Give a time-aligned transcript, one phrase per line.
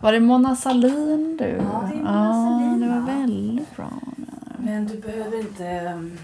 [0.00, 1.44] Var det Mona Sahlin du?
[1.44, 3.06] Ja, det är Mona Sahlin, det var va?
[3.06, 3.90] väldigt bra.
[4.58, 6.18] Men du behöver inte um,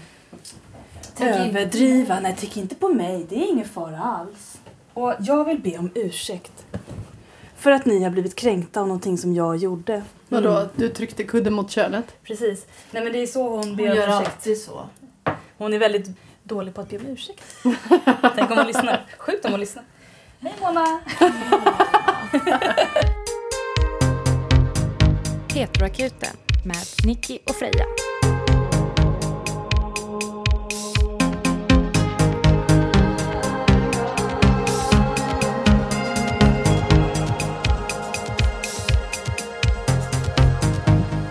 [1.19, 2.19] överdriva.
[2.19, 3.25] Nej, tänk inte på mig.
[3.29, 4.57] Det är ingen fara alls.
[4.93, 6.65] Och jag vill be om ursäkt.
[7.55, 10.03] För att ni har blivit kränkta av någonting som jag gjorde.
[10.29, 12.15] Vadå, du tryckte kudden mot könet?
[12.23, 12.65] Precis.
[12.91, 14.35] Nej men det är så hon Hon ber gör om ursäkt.
[14.35, 14.85] alltid så.
[15.57, 16.09] Hon är väldigt
[16.43, 17.43] dålig på att be om ursäkt.
[18.35, 19.05] Tänk om hon lyssnar.
[19.17, 19.83] Sjukt om hon lyssnar.
[20.39, 20.99] Hej Mona!
[25.57, 27.85] Heteroakuten med Nicky och Freja.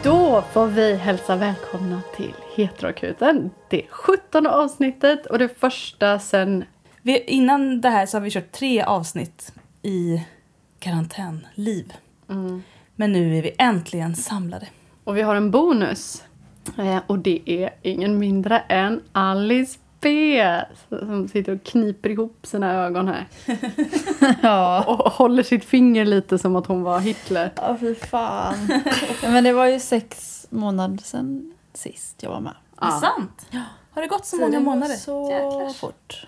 [0.05, 3.51] Då får vi hälsa välkomna till Heteroakuten.
[3.71, 6.65] Det är 17 avsnittet och det första sen...
[7.03, 10.25] Vi, innan det här så har vi kört tre avsnitt i
[10.79, 11.93] karantänliv.
[12.97, 14.69] Men nu är vi äntligen samlade.
[15.05, 16.25] Och vi har en bonus.
[16.79, 20.43] Eh, Och det är ingen mindre än Alice B.
[20.89, 23.27] Som sitter och kniper ihop sina ögon här.
[24.43, 24.85] Ja.
[24.87, 27.53] Och håller sitt finger lite som att hon var Hitler.
[27.57, 28.55] Ja, fy fan.
[29.23, 32.53] Ja, Men det var ju sex månader sedan sist jag var med.
[32.81, 33.47] Är det sant?
[33.91, 34.95] Har det gått så många det går månader?
[34.95, 35.73] så Jäklar.
[35.73, 36.27] fort.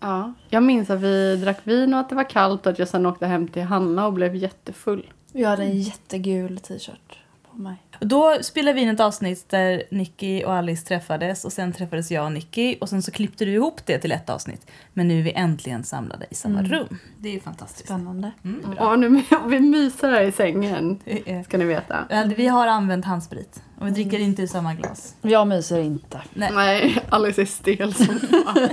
[0.00, 0.32] Ja.
[0.48, 3.06] Jag minns att vi drack vin och att det var kallt och att jag sen
[3.06, 5.10] åkte hem till Hanna och blev jättefull.
[5.36, 7.18] Jag hade en jättegul t-shirt
[7.50, 7.76] på mig.
[8.00, 12.10] Och Då spelade vi in ett avsnitt där Nicky och Alice träffades och sen träffades
[12.10, 14.66] jag och Nicky och sen så klippte du ihop det till ett avsnitt.
[14.92, 16.70] Men nu är vi äntligen samlade i samma Mm.
[16.72, 16.98] rum.
[17.18, 17.84] Det är ju fantastiskt.
[17.86, 18.30] Spännande.
[18.44, 18.74] Mm, bra.
[18.78, 21.00] Ja, nu vi myser här i sängen.
[21.04, 22.24] Är- Ska ni veta.
[22.36, 25.14] Vi har använt handsprit och vi dricker inte ur samma glas.
[25.22, 26.22] Jag myser inte.
[26.34, 26.50] Nej.
[26.54, 28.68] Nej, Alice är stel som fan.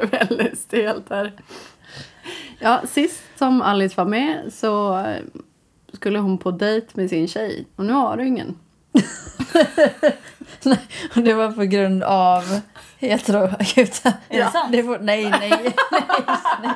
[0.10, 1.32] Väldigt stelt här.
[2.58, 5.04] Ja, sist som Alice var med så
[6.00, 7.66] skulle hon på dejt med sin tjej.
[7.76, 8.58] Och nu har du ingen.
[11.16, 12.60] Och det var på grund av
[12.98, 14.12] heteroakuten.
[14.28, 15.74] Är det får, nej, nej, nej,
[16.62, 16.72] nej.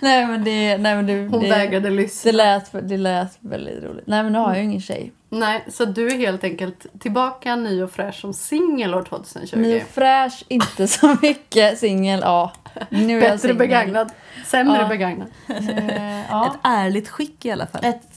[0.00, 2.30] Nej men det, nej, men det, Hon det, vägrade lyssna.
[2.30, 4.06] det, lät, det lät väldigt roligt.
[4.06, 5.12] Nej men nu har jag ju ingen tjej.
[5.28, 9.56] Nej, så du är helt enkelt tillbaka ny och fräsch som singel år 2020.
[9.58, 12.20] Ny och fräsch, inte så mycket singel.
[12.22, 12.52] Ja,
[12.90, 13.56] nu är jag Bättre singel.
[13.56, 14.12] begagnad.
[14.46, 14.88] Sämre Ja.
[14.88, 15.28] begagnad.
[15.48, 16.54] Eh, Ett ja.
[16.62, 17.84] ärligt skick i alla fall.
[17.84, 18.11] Ett,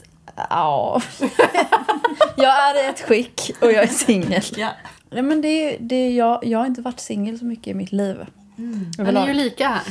[0.50, 1.02] ja.
[2.36, 4.42] jag är i ett skick och jag är singel.
[4.56, 4.68] Ja.
[5.10, 7.74] Nej men det, är- det, är- jag, jag har inte varit singel så mycket i
[7.74, 8.16] mitt liv.
[8.56, 9.22] Men ni Överlag.
[9.22, 9.82] är ju lika här.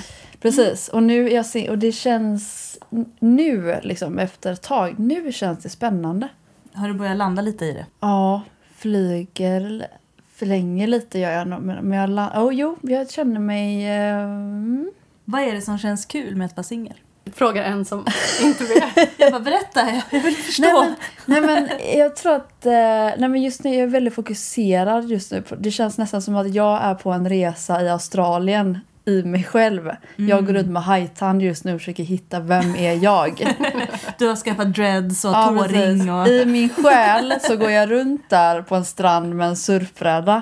[0.41, 2.77] Precis, och nu är jag och det känns
[3.19, 6.27] nu liksom efter ett tag, nu känns det spännande.
[6.73, 7.85] Har du börjat landa lite i det?
[7.99, 8.41] Ja,
[8.75, 9.87] flyger,
[10.33, 14.91] förlänger lite gör jag men men jag, oh, jo, jag känner mig, eh, mm.
[15.25, 16.95] Vad är det som känns kul med att vara singel?
[17.35, 18.05] Frågar en som
[18.41, 19.09] inte vet.
[19.17, 19.81] Jag bara berätta,
[20.11, 20.81] jag vill förstå.
[21.25, 24.15] nej, men, nej men jag tror att, eh, nej men just nu är jag väldigt
[24.15, 25.43] fokuserad just nu.
[25.59, 29.91] Det känns nästan som att jag är på en resa i Australien i mig själv.
[30.15, 33.55] Jag går runt med hajtand just nu och försöker hitta vem är jag.
[34.17, 36.27] Du har skaffat dreads och Ja, tåring och...
[36.27, 40.41] I min själ så går jag runt där på en strand med en surfbräda.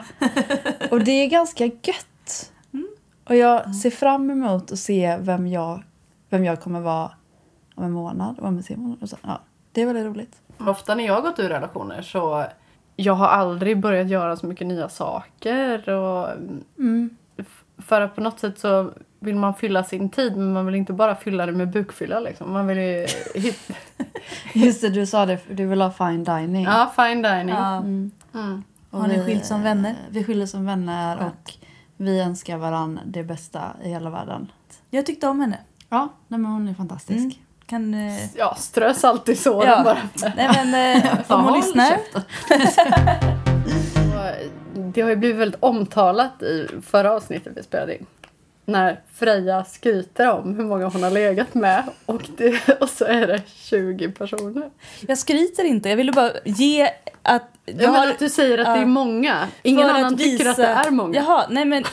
[0.92, 2.52] Och det är ganska gött.
[3.30, 5.84] Och jag ser fram emot att se vem jag,
[6.34, 7.12] vem jag kommer vara
[7.76, 8.40] om en månad.
[8.40, 8.98] Om en månad.
[9.04, 9.40] Och så, ja,
[9.72, 10.42] det är väldigt roligt.
[10.58, 12.46] Ofta när jag har gått ur relationer så
[12.96, 15.90] jag har aldrig börjat göra så mycket nya saker.
[15.90, 16.30] Och
[16.78, 17.10] Mm.
[17.78, 20.94] för att på något sätt så vill man fylla sin tid men man vill inte
[20.94, 22.54] bara fylla det med bukfylla liksom.
[22.54, 23.08] Man vill ju.
[24.54, 26.64] Just det, du sa det, du vill ha fine dining.
[26.64, 27.56] Ja, fine dining.
[27.56, 27.76] Ja.
[27.78, 28.12] Mm.
[28.34, 28.64] Mm.
[28.90, 29.96] Och Har ni vi- skilt som vänner?
[30.10, 31.54] Vi skiljer som vänner och
[31.98, 34.52] vi önskar varandra det bästa i hela världen.
[34.90, 35.58] Jag tyckte om henne.
[35.94, 37.20] Ja, nej men hon är fantastisk.
[37.20, 37.32] Mm.
[37.66, 37.94] Kan...
[37.94, 38.36] Eh...
[38.36, 39.64] Ja, strös alltid så.
[39.66, 39.84] Ja.
[39.84, 40.32] Bara.
[40.36, 42.00] Nej men eh, om hon lyssnar.
[44.94, 48.06] Det har ju blivit väldigt omtalat i förra avsnittet vi spelade in.
[48.66, 53.28] När Freja skryter om hur många hon har legat med och, det, och så är
[53.28, 54.70] det 20 personer.
[55.08, 56.90] Jag skryter inte, jag ville bara ge
[57.22, 57.53] att...
[57.66, 59.48] Jag har- att du säger att det är många.
[59.64, 61.16] Ingen för annan tycker att det är många.
[61.20, 61.84] Jaha, nej men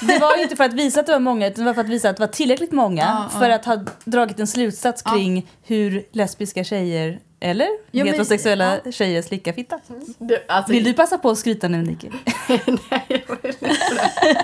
[0.00, 1.80] det var ju inte för att visa att det var många utan det var för
[1.80, 3.02] att visa att det var tillräckligt många
[3.32, 3.54] Ja, för ja.
[3.56, 9.52] att ha dragit en slutsats kring hur lesbiska tjejer eller Jo, men- heterosexuella tjejer slickar
[9.52, 9.78] fitta.
[10.18, 12.08] Det, alltså, Vill du passa på att skryta nu Nicky?
[12.90, 14.42] nej, jag vill inte det.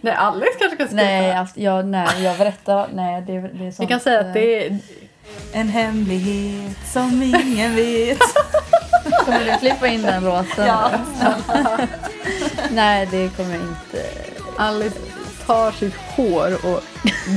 [0.00, 1.04] Nej, Alice kanske kan skryta.
[1.04, 2.88] Nej, alltså, jag, nej, jag berättar.
[2.94, 3.80] Nej, det, det är sånt.
[3.80, 4.78] Vi kan säga att det är...
[5.52, 8.18] En hemlighet som ingen vet.
[9.24, 10.66] Kommer du klippa in den låten?
[10.66, 10.90] Ja.
[12.70, 14.06] nej, det kommer jag inte.
[14.56, 14.96] Alice
[15.46, 16.82] tar sitt hår och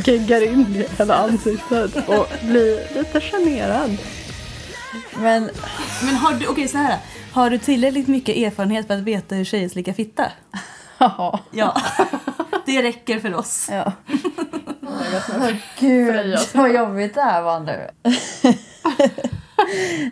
[0.05, 3.97] geggar in i hela ansiktet och blir lite generad.
[5.17, 5.49] Men
[6.03, 6.97] Men har du, okej så här.
[7.31, 10.25] Har du tillräckligt mycket erfarenhet för att veta hur tjejer slickar fitta?
[10.97, 11.39] ja.
[11.51, 11.81] Ja.
[12.65, 13.67] Det räcker för oss.
[13.71, 13.91] ja.
[15.13, 15.49] Åh
[15.79, 16.39] gud Freja.
[16.53, 17.89] vad jobbigt det här var nu.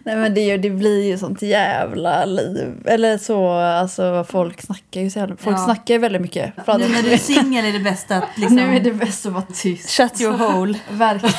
[0.04, 2.74] Nej men det, det blir ju sånt jävla liv.
[2.86, 5.66] Eller så, alltså folk snackar ju så jävla, Folk Ja.
[5.66, 6.54] snackar ju väldigt mycket.
[6.68, 8.56] Nu när du är singel är det bäst att liksom...
[8.56, 9.90] nu är det bäst att vara tyst.
[9.90, 10.80] Shut your hole.
[10.92, 11.36] Verkligen.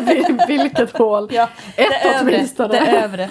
[0.06, 1.28] Vil- Vilket hål?
[1.32, 2.34] Ja, det Ett övre.
[2.36, 2.68] åtminstone.
[2.68, 3.28] Det övre.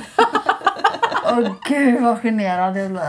[1.31, 3.01] Åh gud vad generad jag blir.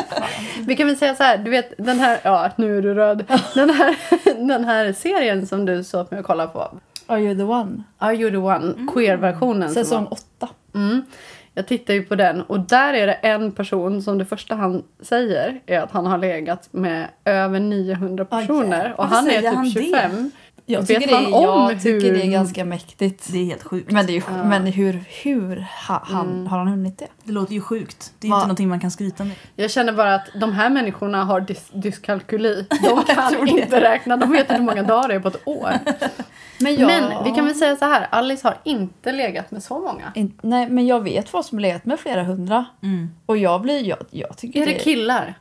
[0.66, 3.24] Vi kan väl säga så här, du vet den här, ja nu är du röd.
[3.54, 3.96] Den här,
[4.48, 6.68] den här serien som du såg mig och kolla på.
[7.06, 7.82] Are you the one?
[7.98, 8.74] Are you the one?
[8.94, 9.68] Queer-versionen.
[9.74, 10.48] som Säsong var- åtta.
[10.74, 11.02] Mm.
[11.54, 14.82] Jag tittar ju på den och där är det en person som det första han
[15.00, 18.92] säger är att han har legat med över 900 Aj, personer.
[18.92, 20.30] och Varför han är typ han det?
[20.66, 20.74] 25.
[20.74, 23.32] Jag tycker, det, är, om jag tycker hur- det är ganska mäktigt.
[23.32, 23.90] Det är helt sjukt.
[23.90, 24.44] Men, det är ju, Ja.
[24.44, 27.06] men hur, hur ha, han, har han hunnit det?
[27.24, 28.12] Det låter ju sjukt.
[28.18, 28.36] Det är Va?
[28.36, 29.34] inte någonting man kan skryta med.
[29.56, 32.66] Jag känner bara att de här människorna har dys- dyskalkyli.
[32.82, 34.16] De kan inte räkna.
[34.16, 35.70] De vet inte hur många dagar det är på ett år.
[36.60, 38.06] Men, jag, Men vi kan väl säga så här.
[38.10, 40.12] Alice har inte legat med så många.
[40.14, 42.64] In, nej, men jag vet folk som har legat med flera hundra.
[42.82, 43.10] Mm.
[43.26, 45.34] Och jag blir, jag, jag tycker Är det killar?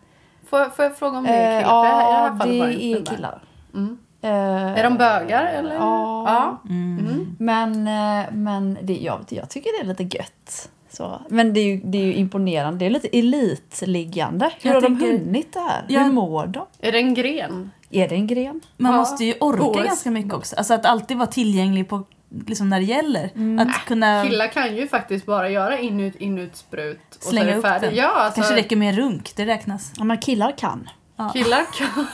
[0.50, 2.46] Får, jag- får jag fråga om det är Eh, killar?
[2.46, 3.42] Det ja, det är killar.
[3.74, 3.98] Mm.
[4.22, 4.32] Eh,
[4.80, 5.76] Är de bögar eller?
[5.76, 6.24] Ja.
[6.66, 6.70] ja.
[6.70, 7.00] Mm.
[7.00, 7.36] Mm.
[7.40, 10.70] Men, eh, men det, jag, jag tycker det är lite gött.
[10.90, 11.22] Så.
[11.30, 12.80] Men det är, ju, det är ju imponerande.
[12.80, 14.52] Det är lite elitliggande.
[14.62, 15.86] Hur Jag har de tänker- hunnit det här?
[15.88, 16.66] Jag- Hur mår de?
[16.80, 17.72] Är det en gren?
[17.90, 18.62] Är det en gren?
[18.78, 18.98] Man Ja.
[18.98, 19.86] måste ju orka OS.
[19.86, 20.56] ganska mycket också.
[20.56, 22.04] Alltså att alltid vara tillgänglig på,
[22.48, 23.26] liksom när det gäller.
[23.62, 27.64] Att kunna Killar kan ju faktiskt bara göra inut, inutsprut och slänga så är upp
[27.64, 27.90] det färdigt.
[27.90, 27.98] den.
[28.00, 29.94] Ja, alltså, Kanske räcker med en runk, det räknas.
[29.98, 30.90] Ja, men killar kan.
[31.34, 32.08] Killar kan.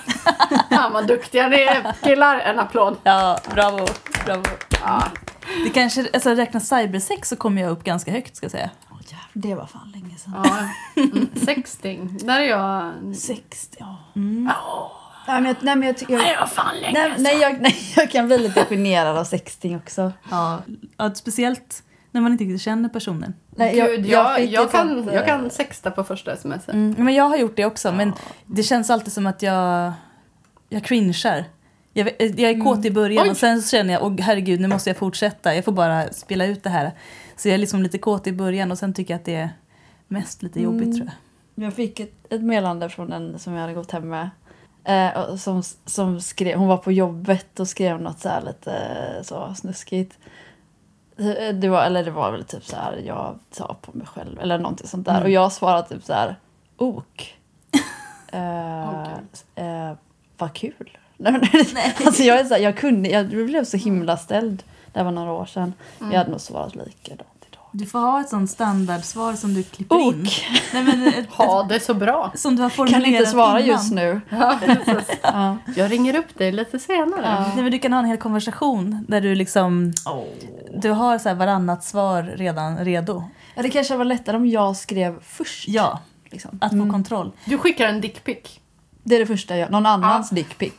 [0.77, 1.94] Fan vad duktiga ni är.
[2.04, 2.98] Killar, en applåd.
[3.04, 3.86] Ja, bravo.
[4.25, 4.44] bravo.
[4.83, 5.04] Ja.
[5.63, 8.69] Det kanske, alltså räknas cybersex så kommer jag upp ganska högt ska jag säga.
[8.92, 10.33] Åh, jävlar, det var fan länge sedan.
[10.95, 11.01] Ja.
[11.01, 11.27] Mm.
[11.45, 12.18] Sexting.
[12.18, 12.94] Där är jag...
[13.15, 13.95] 60, ja.
[14.15, 14.51] Mm.
[15.27, 17.75] Nej, men jag, nej, men jag, tycker- jag, var fan länge nej, nej, jag, nej,
[17.95, 20.12] jag kan bli lite generad av sexting också.
[20.31, 20.62] Ja,
[20.98, 21.83] ja, speciellt
[22.18, 23.34] när man inte riktigt känner personen.
[23.50, 26.69] Nej, Gud, jag, jag, ett kan, sånt, eh, jag kan sexta på första sms.
[26.69, 28.14] Mm, men jag har gjort det också, men
[28.46, 29.94] det känns alltid som att jag,
[30.69, 31.46] jag cringear.
[31.94, 33.30] Jag, vet- jag är kåt i början Oj.
[33.31, 36.46] och sen så känner jag, åh herregud nu måste jag fortsätta, jag får bara spela
[36.46, 36.92] ut det här.
[37.36, 39.50] Så jag är liksom lite kåt i början och sen tycker jag att det är
[40.08, 40.96] mest lite jobbigt Mm.
[40.98, 41.06] tror
[41.56, 41.66] jag.
[41.66, 44.30] Jag fick ett, ett meddelande från en som jag hade gått hem med.
[44.84, 49.24] Eh, som, som skrev, hon var på jobbet och skrev något så här lite eh,
[49.24, 50.18] så snuskigt.
[51.54, 54.58] Det var, eller det var väl typ så här, jag tar på mig själv eller
[54.58, 55.14] någonting sånt där.
[55.14, 55.24] Mm.
[55.24, 56.36] Och jag svarade typ så här,
[56.78, 57.34] ok.
[58.31, 59.14] Eh,
[59.56, 59.94] eh,
[60.38, 60.98] vad kul.
[61.18, 64.64] Nej, alltså jag, är så här, jag, kunde, jag blev så himla ställd.
[64.94, 65.74] Det var några år sedan.
[66.00, 66.12] Mm.
[66.12, 67.37] Jag hade nog svarat likadant.
[67.78, 70.22] Du får ha ett sånt standardsvar som du klipper in.
[70.22, 70.44] Ok!
[70.74, 72.32] Nej, men ett, Ha det så bra.
[72.36, 73.70] som du har formulerat Kan inte svara innan.
[73.78, 74.22] just nu.
[74.30, 74.60] Ja.
[75.24, 75.58] Ja.
[75.76, 77.22] jag ringer upp dig lite senare.
[77.24, 77.40] Ja.
[77.54, 79.94] Nej, men du kan ha en hel konversation där du liksom
[80.82, 83.24] du har så här varannat svar redan redo.
[83.56, 85.68] Ja, det kanske var lättare om jag skrev först.
[85.68, 86.60] Ja, Liksom.
[86.62, 87.32] att få kontroll.
[87.46, 88.60] Du skickar en dickpic.
[89.07, 89.69] Det är det första jag gör.
[89.69, 90.74] Någon annans dickpic.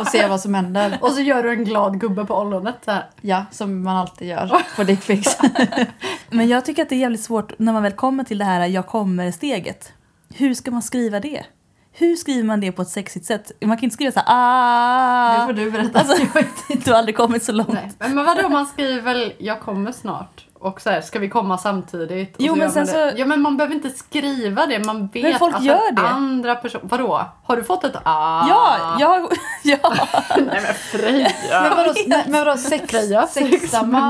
[0.00, 0.98] Och se vad som händer.
[1.02, 2.76] Och så gör du en glad gubbe på ollonet.
[2.84, 3.06] Så här.
[3.20, 5.38] Ja, som man alltid gör på dickpics.
[6.30, 8.66] Men jag tycker att det är jävligt svårt när man väl kommer till det här
[8.66, 9.92] jag kommer-steget.
[10.34, 11.44] Hur ska man skriva det?
[11.92, 13.52] Hur skriver man det på ett sexigt sätt?
[13.64, 15.38] Man kan inte skriva så här ah.
[15.38, 15.98] Det får du berätta.
[15.98, 16.26] Alltså,
[16.84, 17.68] du har aldrig kommit så långt.
[17.72, 17.90] Nej.
[17.98, 20.43] Men vadå, man skriver väl jag kommer snart.
[20.64, 22.36] Och så här, ska vi komma samtidigt?
[22.36, 24.84] Och Jo, men sen så- Ja men man behöver inte skriva det.
[24.86, 26.02] Man vet Men folk att gör det.
[26.02, 26.88] andra personen...
[26.88, 27.24] Vadå?
[27.44, 28.48] Har du fått ett ah?
[28.48, 29.22] Ja, jag,
[29.64, 29.94] ja.
[30.30, 31.30] Nej men Freja.
[31.50, 33.28] Men vadå, nej, men vadå sex, Freja,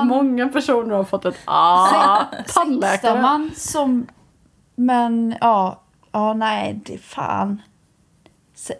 [0.05, 2.21] många personer har fått ett ah.
[2.55, 3.23] Tandläkare.
[3.23, 4.07] man som...
[4.77, 5.83] Men ja,
[6.13, 7.63] ja nej, det fan.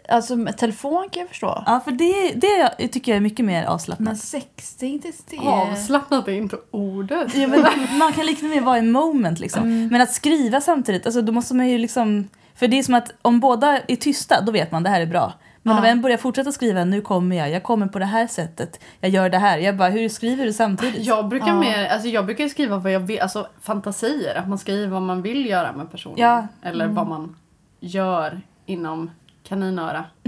[0.09, 1.63] Alltså med telefon kan jag förstå.
[1.67, 4.19] ja, för det, det tycker jag är mycket mer Men avslappnat.
[4.19, 7.35] sexting, det det Avslappnat är inte ordet.
[7.35, 9.63] Ja, men man kan liksom mer vara i moment liksom.
[9.63, 9.89] Mm.
[9.89, 12.29] Men att skriva samtidigt, alltså, då måste man ju liksom...
[12.55, 15.07] För det är som att om båda är tysta, då vet man det här är
[15.07, 15.33] bra.
[15.63, 15.79] Men Ja.
[15.81, 19.11] om en börjar fortsätta skriva, nu kommer jag, jag kommer på det här sättet, jag
[19.11, 19.59] gör det här.
[19.59, 21.07] Jag bara, hur skriver du samtidigt?
[21.07, 21.61] Jag brukar, Ja.
[21.61, 24.35] mer, alltså jag brukar skriva vad jag vill, alltså fantasier.
[24.35, 26.19] Att man skriver vad man vill göra med personen.
[26.19, 26.47] Ja.
[26.63, 27.37] Eller vad man
[27.81, 29.11] gör inom
[29.49, 30.05] kaninöra.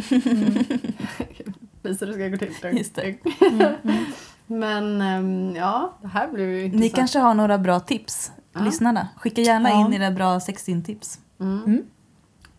[1.82, 2.78] Visar hur det ska gå till.
[2.78, 3.14] Just det.
[4.46, 6.94] Men ehm, ja, det här blev ju Ni intressant.
[6.94, 8.60] kanske har några bra tips, Ja.
[8.60, 9.08] lyssnarna.
[9.16, 9.86] Skicka gärna Ja.
[9.86, 11.18] in era bra sexting-tips.
[11.40, 11.64] Mm.
[11.66, 11.82] Mm.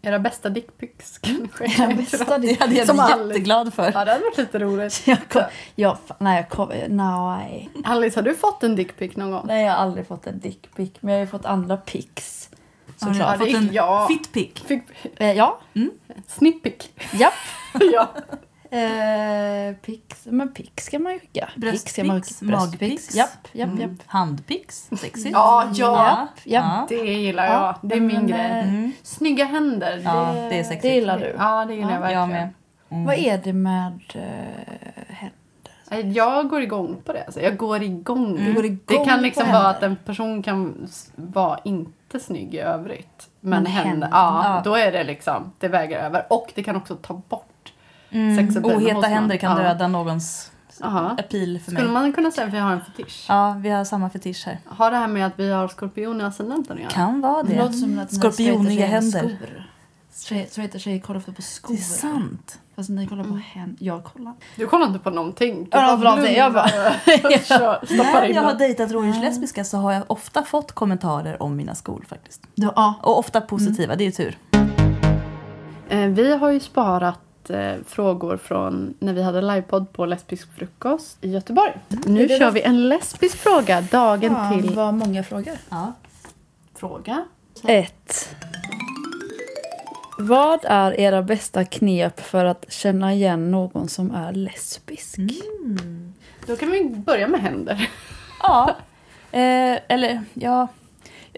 [0.02, 2.18] Era bästa dickpics kan ni skicka Era bästa.
[2.38, 3.84] Det hade jag blivit jätteglad för.
[3.92, 5.04] Ja, det hade varit lite roligt.
[5.08, 5.42] Jag kom,
[5.76, 7.70] jag, nej, jag kom, nej.
[7.84, 9.46] Alice, har du fått en dickpic någon gång?
[9.48, 10.92] nej, jag har aldrig fått en dickpic.
[11.00, 12.37] Men jag har ju fått andra pics.
[12.98, 13.40] Såklart.
[13.40, 14.08] det fått en ja.
[14.10, 14.64] fitpic?
[14.66, 14.84] Fick...
[15.18, 15.60] Eh, ja,
[16.28, 16.90] Snippic.
[17.14, 17.34] japp.
[17.94, 18.08] ja.
[18.72, 21.50] Eh, pics, men pics ska man ju skicka.
[21.56, 22.04] Skicka.
[22.42, 23.16] magpics.
[23.16, 23.80] Japp, japp, japp.
[23.80, 23.98] Mm.
[24.06, 25.32] Handpics, sexigt.
[25.34, 26.28] Ja, ja.
[26.44, 26.86] Ja.
[26.90, 27.54] Det gillar jag.
[27.54, 28.40] Ja, det är min men, grej.
[28.40, 28.92] eh, Mm.
[29.04, 30.02] Snygga händer.
[30.06, 30.50] Ja, det...
[30.50, 30.82] det är sexigt.
[30.82, 31.36] Det gillar du.
[31.38, 32.20] Ja, det gillar jag verkligen.
[32.20, 32.50] Jag med.
[32.90, 33.06] Mm.
[33.06, 34.22] Vad är det med uh,
[35.08, 35.38] händer?
[35.92, 37.24] Nej, Jag går igång på det.
[37.24, 38.54] Alltså, jag går igång.
[38.56, 43.30] Går Det kan liksom vara att en person kan vara inte snygg i övrigt.
[43.40, 44.62] Men, Men händer, ja, ja.
[44.64, 46.26] då är det liksom, det väger över.
[46.30, 47.44] Och det kan också ta bort
[48.12, 48.38] Mm.
[48.38, 49.10] sexappealen hos Oheta någon.
[49.10, 49.64] händer kan Ja.
[49.64, 50.52] döda någons
[50.84, 51.00] Aha.
[51.10, 51.80] appeal för mig.
[51.82, 53.26] Skulle man kunna säga att vi har en fetisch?
[53.30, 54.58] Ja, vi har samma fetisch här.
[54.66, 56.92] Har det här med att vi har skorpion i ascendenten att göra?
[56.92, 57.60] Kan vara Det det.
[57.60, 59.20] låter som att ni Skorpioniga händer.
[59.20, 59.64] skor.
[60.18, 61.74] Straight- Straighta tjejer kollar ofta på skor.
[61.76, 62.60] Det är sant.
[62.76, 63.86] Fast ni kollar på händer.
[63.86, 64.34] Jag kollar.
[64.56, 65.64] Du kollar inte på någonting.
[65.64, 66.66] Du Ja, bara förlåt, jag bara-
[67.90, 72.42] När jag har dejtat rådjurslesbiska så har jag ofta fått kommentarer om mina skor faktiskt.
[72.56, 72.94] Ja.
[73.04, 74.38] Och ofta positiva, det är tur.
[75.90, 81.18] Eh, Vi har ju sparat eh, frågor från när vi hade livepodd på lesbisk frukost
[81.22, 81.74] i Göteborg.
[82.06, 85.54] Nu Är det kör vi en lesbisk fråga dagen Fan, till vad många frågor.
[85.70, 85.94] Ja.
[86.76, 87.26] fråga.
[87.64, 88.36] Ett.
[90.20, 95.20] Vad är era bästa knep för att känna igen någon som är lesbisk?
[96.48, 97.90] Då kan vi börja med händer.
[98.42, 98.76] Ja,
[99.32, 100.68] eh, eller ja.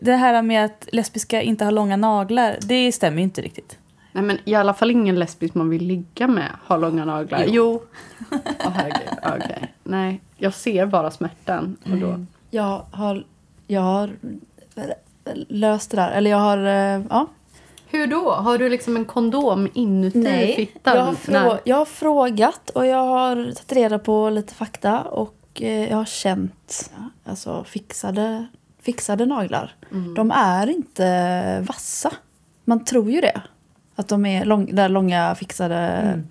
[0.01, 3.77] Det här med att lesbiska inte har långa naglar, det stämmer ju inte riktigt.
[4.11, 7.43] Nej men i alla fall ingen lesbisk man vill ligga med har långa naglar.
[7.47, 7.51] Jo.
[7.51, 7.81] Jo.
[8.65, 9.73] Åh herregud, okej.
[9.83, 11.77] Nej, jag ser bara smärtan.
[11.83, 12.25] Och då.
[12.49, 13.23] Jag har,
[13.67, 14.11] jag har
[15.47, 16.11] löst det där.
[16.11, 17.27] Eller jag har, eh, ja.
[17.91, 18.31] Hur då?
[18.31, 20.95] Har du liksom en kondom inuti fittan?
[20.97, 25.35] jag har, frå- jag har frågat och jag har tagit reda på lite fakta och
[25.61, 26.91] eh, jag har känt
[27.25, 28.47] alltså, fixade,
[28.81, 29.75] fixade naglar.
[29.91, 30.13] Mm.
[30.13, 32.11] De är inte vassa.
[32.65, 33.41] Man tror ju det.
[33.99, 35.75] Att de är lång, där långa fixade,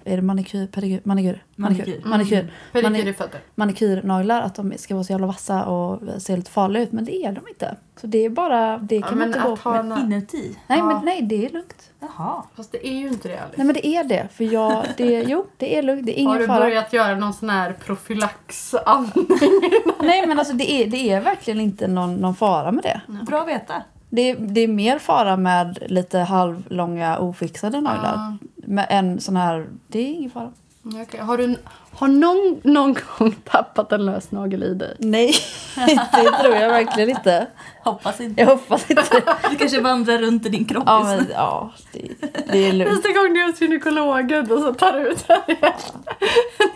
[0.04, 2.08] är det manikyr, pedikyr, manikyr, manikyr, Manikyr.
[2.08, 3.40] manikyr, Pedikyr mani- i fötter.
[3.54, 6.92] manikyrnaglar, att de ska vara så jävla vassa och se lite farliga ut.
[6.92, 7.76] Men det är de inte.
[8.00, 9.98] Så det är bara, det kan man men inte gå att ha med.
[9.98, 10.12] en...
[10.12, 10.56] Inuti?
[10.66, 10.84] Nej, Ja.
[10.84, 11.90] men nej, det är lugnt.
[12.00, 12.42] Jaha.
[12.56, 13.54] Fast det är ju inte det Alice.
[13.56, 14.28] Nej men det är det.
[14.32, 16.06] För jag, det, jo, det är lugnt.
[16.06, 16.60] Det är Har ingen du fara.
[16.60, 19.26] börjat göra någon sån här profylaxandning?
[20.00, 23.00] Nej men alltså det är, det är verkligen inte någon, någon fara med det.
[23.26, 23.82] Bra att veta.
[24.10, 24.34] Det.
[24.34, 28.14] Det är mer fara med lite halvlånga ofixade naglar.
[28.14, 28.36] Ah.
[28.54, 30.52] Med en sån här, det är ingen fara.
[30.82, 31.20] Ja, okej.
[31.20, 31.56] Har du
[31.98, 34.96] har någon, någon gång tappat en lös nagel i dig?
[34.98, 35.34] Nej,
[36.12, 37.46] det tror jag verkligen inte.
[37.84, 38.40] Hoppas inte.
[38.40, 39.04] Jag hoppas inte.
[39.50, 42.08] Du kanske vandrar runt i din kropp Ja men ja, det,
[42.52, 42.92] det är lugnt.
[42.92, 45.40] Nästa gång du är hos gynekologen och så tar du ut den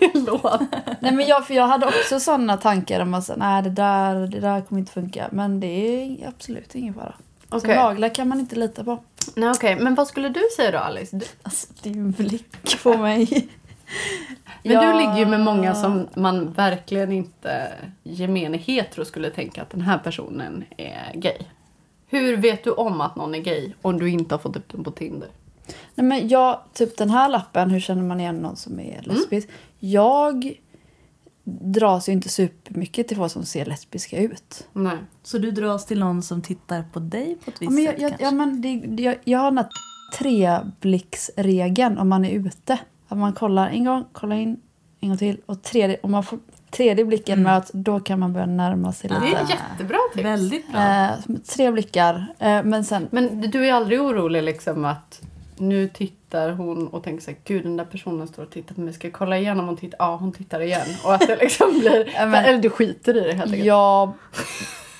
[0.00, 0.66] i en låda.
[1.00, 4.40] Nej men jag, för jag hade också sådana tankar om att nej det där, det
[4.40, 5.28] där kommer inte funka.
[5.32, 7.14] Men det är absolut ingen fara.
[7.50, 7.76] Så Okej.
[7.76, 9.02] naglar kan man inte lita på.
[9.34, 9.76] Nej, okej.
[9.76, 11.16] Men vad skulle du säga då Alice?
[11.16, 13.48] Du, Alltså det är ju en blick på mig.
[14.62, 14.92] Men Ja.
[14.92, 17.72] du ligger ju med många som man verkligen inte
[18.02, 21.36] gemene hetero skulle tänka att den här personen är gay.
[22.06, 24.84] Hur vet du om att någon är gay om du inte har fått upp den
[24.84, 25.28] på Tinder?
[25.94, 29.48] Nej men jag, typ den här lappen, hur känner man igen någon som är lesbisk?
[29.78, 30.58] Jag
[31.44, 34.66] dras ju inte supermycket till folk som ser lesbiska ut.
[34.72, 34.96] Nej.
[35.22, 37.92] Så du dras till någon som tittar på dig på ett Ja, visst men jag,
[37.92, 38.24] sätt jag, kanske?
[38.24, 39.68] ja, men det, det- jag, jag har den här
[40.18, 42.78] treblicksregeln om man är ute.
[43.12, 44.60] Att man kollar en gång, kollar in,
[45.00, 46.38] en gång till och tredje, om man får
[46.70, 49.36] tredje blicken möts då kan man börja närma sig Det lite.
[49.36, 50.24] är jättebra tips.
[50.24, 50.80] Väldigt bra.
[50.80, 51.10] Eh,
[51.56, 52.26] tre blickar.
[52.38, 55.20] Eh, men sen, Men du är aldrig orolig liksom att
[55.56, 58.80] nu tittar hon och tänker så här, gud den där personen står och tittar på
[58.80, 59.96] mig, ska jag kolla igenom hon tittar?
[59.98, 60.86] Ja, hon tittar igen.
[61.04, 63.64] Och att det liksom blir, Ja, men- eller du skiter i det helt enkelt.
[63.66, 64.12] Jag,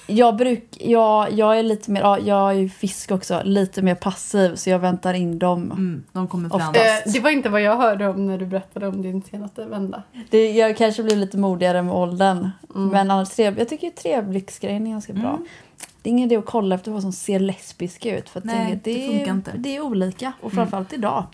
[0.07, 3.95] jag, bruk, jag, jag är lite mer, ja, jag är ju fisk också, lite mer
[3.95, 5.73] passiv så jag väntar in dem.
[5.73, 6.61] Mm, de kommer fram.
[6.61, 10.03] Eh, det var inte vad jag hörde om när du berättade om din senaste vända.
[10.31, 12.51] Det, jag kanske blir lite modigare med åldern.
[12.75, 12.89] Mm.
[12.89, 15.39] Men annars, tre, jag tycker treblicksgrejen är ganska bra.
[16.03, 18.29] Det är ingen idé att kolla efter vad som ser lesbiska ut.
[18.29, 19.53] För att Nej, det, det funkar inte.
[19.55, 20.33] Det är olika.
[20.41, 21.25] Och framförallt idag.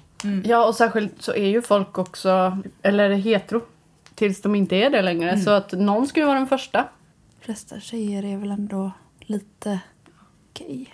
[0.44, 3.60] Ja, och särskilt så är ju folk också, eller hetero,
[4.14, 5.38] tills de inte är det längre.
[5.38, 6.84] Så att någon ska ju vara den första.
[7.48, 8.90] Flesta tjejer är väl ändå
[9.20, 9.80] lite
[10.54, 10.86] gay.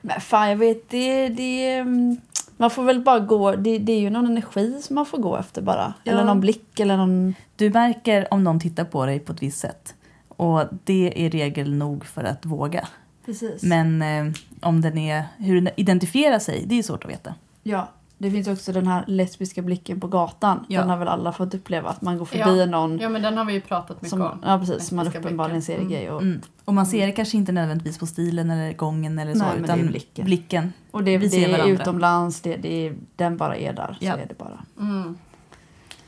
[0.00, 2.20] Men fan jag vet, det, det mm,
[2.56, 5.36] man får väl bara gå, det, det är ju någon energi som man får gå
[5.36, 5.94] efter bara.
[6.04, 6.12] Ja.
[6.12, 7.34] Eller någon blick eller någon...
[7.56, 9.94] Du märker om någon tittar på dig på ett visst sätt.
[10.28, 12.88] Och det är regel nog för att våga.
[13.24, 13.62] Precis.
[13.62, 17.34] Men eh, om den är, hur den identifierar sig, det är svårt att veta.
[17.62, 17.88] Ja,
[18.18, 20.64] det finns också den här lesbiska blicken på gatan.
[20.68, 20.80] Ja.
[20.80, 21.88] Den har väl alla fått uppleva.
[21.88, 22.66] Att man går förbi Ja.
[22.66, 24.38] någon Ja, men den har vi ju pratat mycket som, om.
[24.46, 26.08] ja, precis, som man uppenbarligen ser är gay.
[26.08, 26.40] Och, Mm.
[26.64, 29.86] Och man ser det kanske inte nödvändigtvis på stilen eller gången eller så, Nej, utan
[29.86, 30.24] blicken.
[30.24, 30.72] blicken.
[30.90, 33.96] och det, Vi det är utomlands, det, det är, den bara är där.
[34.00, 34.12] Ja.
[34.12, 34.64] Så är det bara.
[34.80, 35.18] Mm.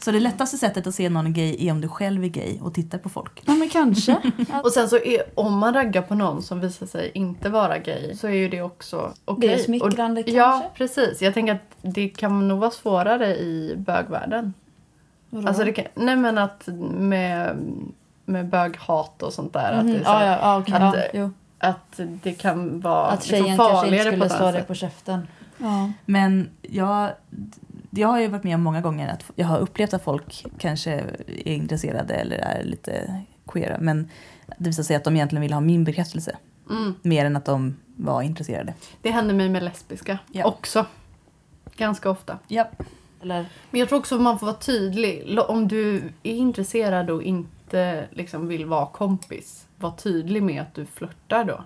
[0.04, 2.58] Så det lättaste sättet att se någon är gay är om du själv är gay
[2.60, 3.42] och tittar på folk.
[3.46, 4.16] Ja men kanske.
[4.64, 8.14] Och sen så är, om man raggar på någon som visar sig inte vara gay
[8.16, 9.48] så är ju det också okej.
[9.48, 10.38] Det är smickrande Och- kanske.
[10.38, 11.22] Ja, precis.
[11.22, 14.54] Jag tänker att det kan nog vara svårare i bögvärlden.
[15.30, 15.48] Vadå?
[15.48, 17.56] Alltså det kan, nej men att med,
[18.24, 19.72] med böghat och sånt där.
[19.72, 20.74] Att, det, så ja, ja, okej.
[20.74, 21.30] att, ja, eh, jo.
[21.58, 24.62] att det kan vara Att liksom tjejen kanske inte farligare skulle på slå det dig
[24.62, 25.26] på käften.
[25.58, 25.92] Ja.
[26.06, 27.10] Men jag,
[27.90, 30.92] jag har ju varit med om många gånger att jag har upplevt att folk kanske
[31.26, 33.78] är intresserade eller är lite queera.
[33.80, 34.08] Men
[34.58, 36.36] det visar sig att de egentligen vill ha min bekräftelse.
[36.70, 36.94] Mm.
[37.02, 38.74] Mer än att de var intresserade.
[39.02, 40.44] Det händer mig med lesbiska Ja.
[40.44, 40.86] också.
[41.76, 42.38] Ganska ofta.
[42.48, 42.70] Ja.
[43.22, 45.38] Eller, Men jag tror också att man får vara tydlig.
[45.48, 50.86] Om du är intresserad och inte liksom vill vara kompis, var tydlig med att du
[50.86, 51.64] flörtar då.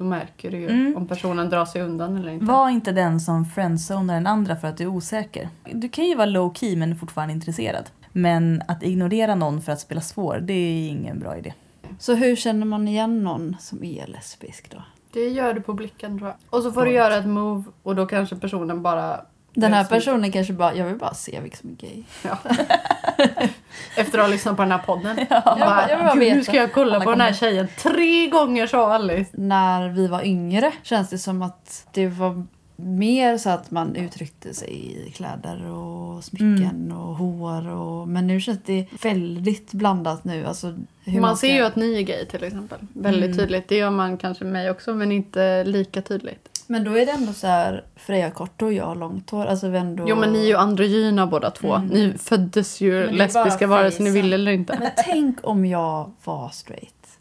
[0.00, 0.96] Då märker du ju Mm.
[0.96, 2.44] om personen drar sig undan eller inte.
[2.44, 5.48] Var inte den som friendzonar den andra för att du är osäker.
[5.72, 7.90] Du kan ju vara low key men fortfarande intresserad.
[8.12, 11.54] Men att ignorera någon för att spela svår, det är ingen bra idé.
[11.98, 14.82] så hur känner man igen någon som är lesbisk då?
[15.12, 16.36] Det gör du på blicken tror jag.
[16.58, 19.20] Och så får du göra ett move och då kanske personen bara...
[19.54, 22.02] Den här personen kanske bara, jag vill bara se vilka som är gay.
[22.24, 22.38] Ja.
[23.96, 25.16] Efter att ha lyssnat på den här podden.
[25.30, 27.68] Jag bara- jag bara Gud, nu ska jag kolla Alla på den här tjejen.
[27.78, 29.30] Tre gånger sa Alice.
[29.32, 34.54] När vi var yngre känns det som att det var mer så att man uttryckte
[34.54, 34.70] sig
[35.08, 37.68] i kläder och smycken och hår.
[37.68, 40.46] Och, men nu känns det väldigt blandat nu.
[40.46, 42.78] Alltså, hur man ska- ser ju att ni är gay till exempel.
[42.92, 43.38] Väldigt Mm.
[43.38, 43.68] tydligt.
[43.68, 46.48] Det gör man kanske med mig också men inte lika tydligt.
[46.70, 49.46] Men då är det ändå så här, Freja kort och jag långt hår.
[49.46, 50.04] Alltså vi ändå...
[50.08, 51.74] Jo men ni är ju androgyna båda två.
[51.74, 51.88] Mm.
[51.88, 54.76] Ni föddes ju Men lesbiska vare sig ni ville eller inte.
[54.80, 57.18] Men tänk om jag var straight.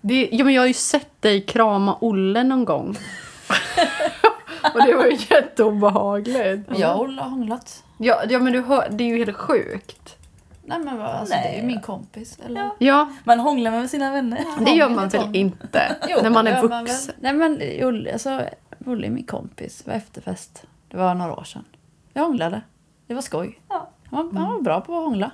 [0.00, 2.88] Det, ja, men jag har ju sett dig krama Olle någon gång.
[4.74, 6.70] och det var ju jätteobehagligt.
[6.76, 7.84] Jag och Olle har hånglat.
[7.98, 10.16] Ja, ja men du hör, det är ju helt sjukt.
[10.64, 11.44] Nej men vad, alltså, Nej.
[11.48, 12.38] det är ju min kompis.
[12.46, 12.70] Eller?
[12.78, 14.44] Ja, Man hånglar med sina vänner.
[14.64, 17.06] det gör man väl inte Jo, när man är man vuxen.
[17.06, 17.16] väl.
[17.20, 18.42] Nej men Olle, alltså,
[18.86, 19.82] Olle är min kompis.
[19.84, 20.64] Det var efterfest.
[20.88, 21.64] Det var några år sedan.
[22.12, 22.62] Jag hånglade.
[23.06, 23.60] Det var skoj.
[23.68, 23.90] Ja.
[24.10, 25.30] Han, var, han var bra på att hångla.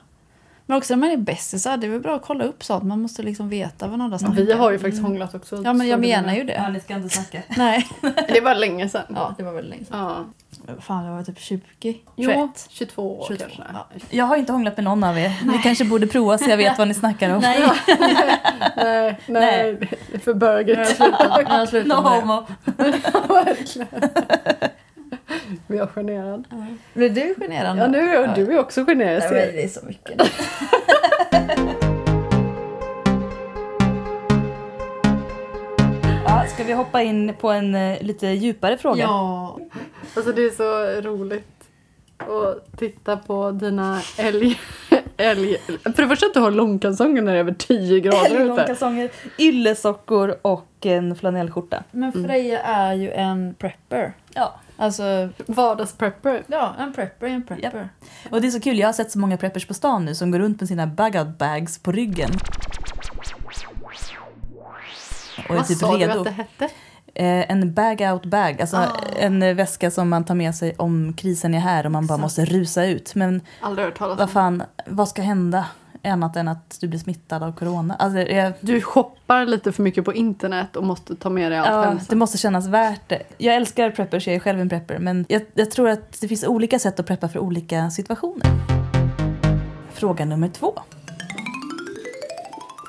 [0.71, 2.85] Men också när man är bästisar, det är väl bra att kolla upp sånt.
[2.85, 4.35] Man måste liksom veta vad andra snackar.
[4.35, 5.63] Vi har ju faktiskt hånglat också.
[5.65, 6.69] Ja men jag det- menar ju det.
[6.73, 7.43] ni ska inte snacka.
[7.57, 7.87] Nej.
[8.29, 9.03] Det var länge sedan.
[9.15, 10.25] Ja, det var väldigt länge sedan.
[10.67, 10.75] Ja.
[10.81, 11.61] Fan, jag var typ 20.
[11.81, 12.03] 21.
[12.17, 13.63] Jo, 22 år 22, kanske.
[13.73, 13.87] ja.
[14.11, 15.33] Jag har inte hånglat med någon av er.
[15.53, 17.41] Ni kanske borde prova så jag vet vad ni snackar om.
[17.43, 17.63] Nej,
[18.77, 19.79] Nej, nej,
[20.11, 20.35] det är för
[21.67, 22.21] slutat No det.
[22.21, 22.47] homo.
[25.49, 25.63] Verkligen.
[25.67, 26.45] Vi är generad.
[26.95, 27.79] Blir du generad?
[27.79, 29.23] Ja, nu är du är också generad.
[29.23, 30.23] jag men det är så mycket.
[36.25, 39.03] Ja, ska vi hoppa in på en eh, lite djupare fråga?
[39.03, 39.59] Ja.
[40.17, 41.71] Alltså det är så roligt
[42.19, 44.61] att titta på dina älg...
[45.17, 45.57] älg.
[45.83, 48.45] För det första att du har långkalsonger när det är över 10 grader ute.
[48.45, 51.85] Långkalsonger, yllesockor och en flanellskjorta.
[51.91, 54.13] Men Freja är ju en prepper.
[54.35, 54.61] Ja.
[54.81, 56.43] Alltså, Vardagsprepper.
[56.47, 57.89] ja, en prepper är en prepper.
[58.31, 60.31] Och det är så kul, jag har sett så många preppers på stan nu som
[60.31, 62.31] går runt med sina bug-out bags på ryggen.
[65.49, 66.19] Och Vad typ sa du redo.
[66.19, 66.65] att det hette?
[67.15, 68.97] Eh, en bag-out bag, alltså Ah.
[69.19, 72.23] en väska som man tar med sig om krisen är här och man bara Exakt.
[72.23, 73.15] måste rusa ut.
[73.15, 73.41] Men
[74.17, 75.67] vad fan, vad ska hända?
[76.05, 77.95] Annat än att du blir smittad av corona.
[77.95, 81.69] Alltså, jag, Du shoppar lite för mycket på internet och måste ta med dig allt
[81.69, 83.23] Ja, hem det måste kännas värt det.
[83.39, 84.99] Jag älskar preppers, jag är själv en prepper.
[84.99, 88.47] Men jag, jag tror att det finns olika sätt att preppa för olika situationer.
[89.93, 90.73] Fråga nummer två.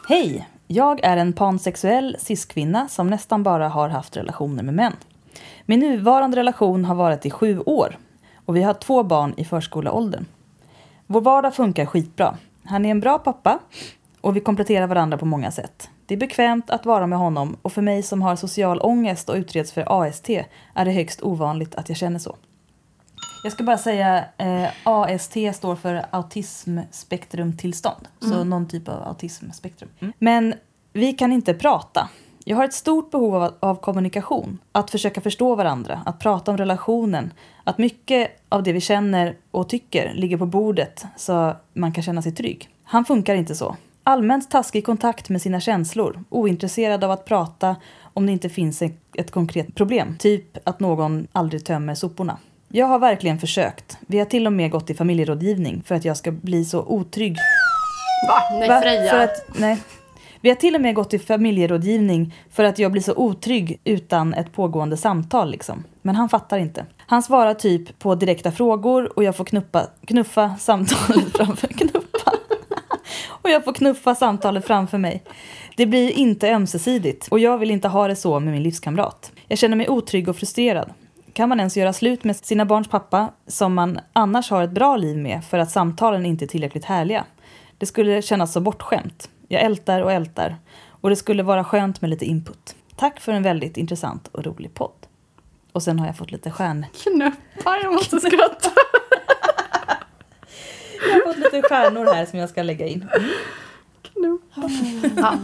[0.08, 0.48] Hej!
[0.68, 4.94] Jag är en pansexuell cis-kvinna som nästan bara har haft relationer med män.
[5.66, 7.98] Min nuvarande relation har varit i sju år
[8.46, 10.26] och vi har två barn i förskoleåldern.
[11.08, 12.38] Vår vardag funkar skitbra.
[12.70, 13.60] Han är en bra pappa
[14.22, 15.90] och vi kompletterar varandra på många sätt.
[16.06, 19.36] Det är bekvämt att vara med honom och för mig som har social ångest och
[19.36, 20.30] utreds för AST
[20.74, 22.36] är det högst ovanligt att jag känner så.
[23.44, 28.08] Jag ska bara säga eh, AST står för autismspektrumtillstånd.
[28.20, 29.90] Så någon typ av autismspektrum.
[30.20, 30.54] Men
[30.94, 32.10] vi kan inte prata.
[32.46, 34.60] Jag har ett stort behov av, av kommunikation.
[34.72, 37.34] Att försöka förstå varandra, att prata om relationen.
[37.64, 42.22] Att mycket av det vi känner och tycker ligger på bordet så man kan känna
[42.22, 42.70] sig trygg.
[42.84, 43.76] Han funkar inte så.
[44.04, 46.24] Allmänt taskig kontakt med sina känslor.
[46.30, 47.76] Ointresserad av att prata
[48.14, 50.16] om det inte finns ett, konkret problem.
[50.20, 52.38] Typ att någon aldrig tömmer soporna.
[52.68, 53.98] Jag har verkligen försökt.
[54.08, 57.36] Vi har till och med gått i familjerådgivning för att jag ska bli så otrygg.
[58.28, 58.60] Va?
[58.60, 58.82] Nej, Va?
[58.82, 59.12] Freja.
[59.12, 59.78] För att, nej.
[60.42, 64.34] Vi har till och med gått till familjerådgivning för att jag blir så otrygg utan
[64.34, 65.52] ett pågående samtal.
[65.52, 65.84] Liksom.
[66.02, 66.86] Men han fattar inte.
[66.98, 71.68] Han svarar typ på direkta frågor och jag får knuppa, knuffa samtalet framför...
[71.68, 72.32] Knuffa.
[73.42, 75.24] och jag får knuffa samtalet framför mig.
[75.76, 79.32] Det blir inte ömsesidigt och jag vill inte ha det så med min livskamrat.
[79.48, 80.90] Jag känner mig otrygg och frustrerad.
[81.34, 84.98] Kan man ens göra slut med sina barns pappa som man annars har ett bra
[84.98, 87.26] liv med för att samtalen inte är tillräckligt härliga?
[87.78, 89.30] Det skulle kännas så bortskämt.
[89.52, 90.58] Jag ältar och ältar.
[91.02, 92.76] Och det skulle vara skönt med lite input.
[92.96, 95.08] Tack för en väldigt intressant och rolig podd.
[95.72, 96.86] Och sen har jag fått lite stjärn...
[97.04, 98.70] Knäppar, jag måste skratta.
[101.08, 103.10] Jag har fått lite stjärnor här som jag ska lägga in.
[104.02, 104.72] Knäppar.
[105.18, 105.38] Ja.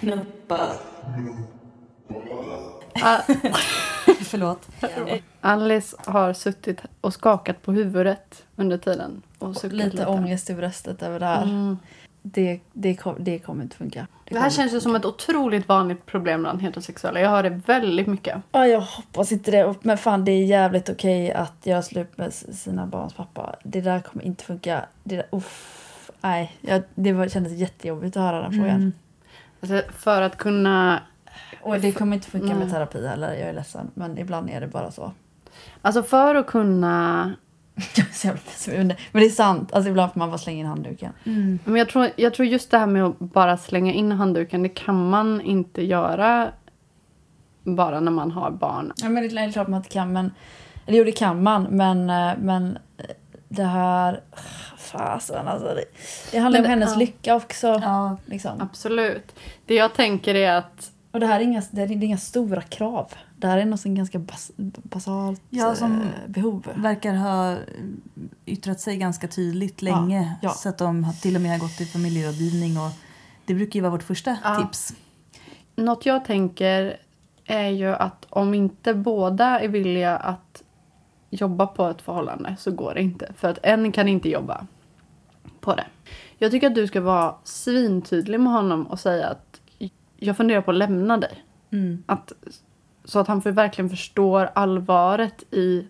[0.00, 0.68] Knuppa.
[2.94, 3.18] Ah,
[4.24, 4.68] Förlåt.
[5.40, 9.22] Alice har suttit och skakat på huvudet under tiden.
[9.38, 11.42] Och suckat Lite ångest i bröstet över det här.
[11.42, 11.78] Mm.
[12.22, 14.06] Det, det, det kommer inte funka.
[14.24, 17.20] Det här känns ju som ett otroligt vanligt problem bland heterosexuella.
[17.20, 18.36] Jag hör det väldigt mycket.
[18.52, 19.74] Ja, jag hoppas inte det.
[19.82, 23.56] Men fan, det är jävligt okej att göra slut med sina barns pappa.
[23.64, 24.84] Det där kommer inte funka.
[25.04, 28.76] Det där, uff, nej, jag, det var, kändes jättejobbigt att höra den frågan.
[28.76, 28.92] Mm.
[29.60, 31.02] Alltså, för att kunna...
[31.62, 32.56] Och det kommer inte funka Nej.
[32.56, 33.32] med terapi heller.
[33.32, 33.90] Jag är ledsen.
[33.94, 35.12] Men ibland är det bara så.
[35.82, 37.32] Alltså för att kunna...
[38.66, 39.72] Men det- är sant.
[39.72, 41.12] Alltså ibland får man bara slänga in handduken.
[41.24, 41.58] Mm.
[41.64, 44.68] Men jag tror, jag tror just det här med att bara slänga in handduken, det
[44.68, 46.52] kan man inte göra
[47.62, 48.92] bara när man har barn.
[48.96, 50.12] Ja, men det är klart man inte kan.
[50.12, 50.30] Men,
[50.86, 51.62] eller jo, det kan man.
[51.62, 53.04] Men, eh, men eh,
[53.48, 54.20] det här...
[54.78, 55.66] Fasen alltså.
[55.66, 55.84] Det,
[56.32, 56.98] det handlar Men om hennes ja.
[56.98, 57.66] lycka också.
[57.66, 58.60] Ja, Liksom.
[58.60, 59.34] Absolut.
[59.66, 63.12] Det jag tänker är att Och det här är inga, det är inga stora krav.
[63.36, 64.50] Det här är något som ganska bas,
[64.82, 66.66] basalt Ja, som- eh, behov.
[66.76, 67.56] verkar ha
[68.46, 70.34] yttrat sig ganska tydligt länge.
[70.42, 70.50] ja.
[70.50, 72.76] Så att de har till och med har gått i familjerådgivning.
[72.76, 72.90] Och
[73.44, 74.56] det brukar ju vara vårt första Ja.
[74.62, 74.94] tips.
[75.76, 76.96] Något jag tänker
[77.44, 80.62] är ju att om inte båda är villiga att
[81.30, 83.32] jobba på ett förhållande så går det inte.
[83.36, 84.66] För att en kan inte jobba
[85.60, 85.86] på det.
[86.38, 89.51] Jag tycker att du ska vara svintydlig med honom och säga att
[90.22, 91.44] jag funderar på att lämna dig.
[91.72, 92.02] Mm.
[92.06, 92.32] Att,
[93.04, 95.86] så att han för, verkligen förstår allvaret i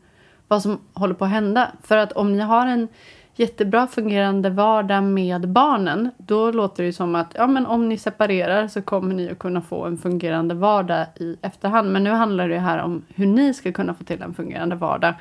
[0.49, 1.73] vad som håller på att hända.
[1.83, 2.89] För att om ni har en
[3.35, 7.99] jättebra fungerande vardag med barnen då låter det ju som att ja, men om ni
[7.99, 11.93] separerar så kommer ni att kunna få en fungerande vardag i efterhand.
[11.93, 14.77] Men nu handlar det ju här om hur ni ska kunna få till en fungerande
[14.77, 15.15] vardag.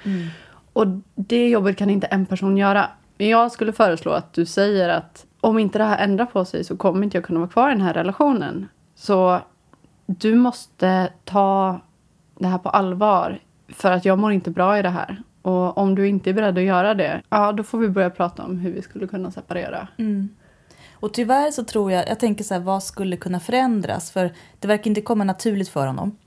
[0.73, 2.89] Och det jobbet kan inte en person göra.
[3.17, 6.63] Men jag skulle föreslå att du säger att om inte det här ändrar på sig
[6.63, 8.67] så kommer inte jag kunna vara kvar i den här relationen.
[9.01, 9.41] Så
[10.05, 11.81] du måste ta
[12.39, 13.39] det här på allvar.
[13.69, 15.23] För att jag mår inte bra i det här.
[15.41, 18.43] Och om du inte är beredd att göra det, ja då får vi börja prata
[18.43, 19.87] om hur vi skulle kunna separera.
[19.97, 20.29] Mm.
[20.93, 24.11] Och tyvärr så tror jag, jag tänker så här, vad skulle kunna förändras?
[24.11, 26.17] För det verkar inte komma naturligt för honom.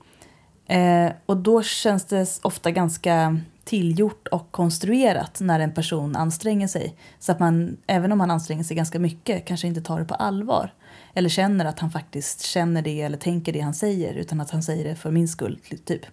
[0.67, 6.95] Eh, och då känns det ofta ganska tillgjort och konstruerat när en person anstränger sig.
[7.19, 10.15] Så att man, även om man anstränger sig ganska mycket, kanske inte tar det på
[10.15, 10.71] allvar.
[11.17, 14.63] Eller känner att han faktiskt känner det eller tänker det han säger, utan att han
[14.63, 16.05] säger det för min skull, typ.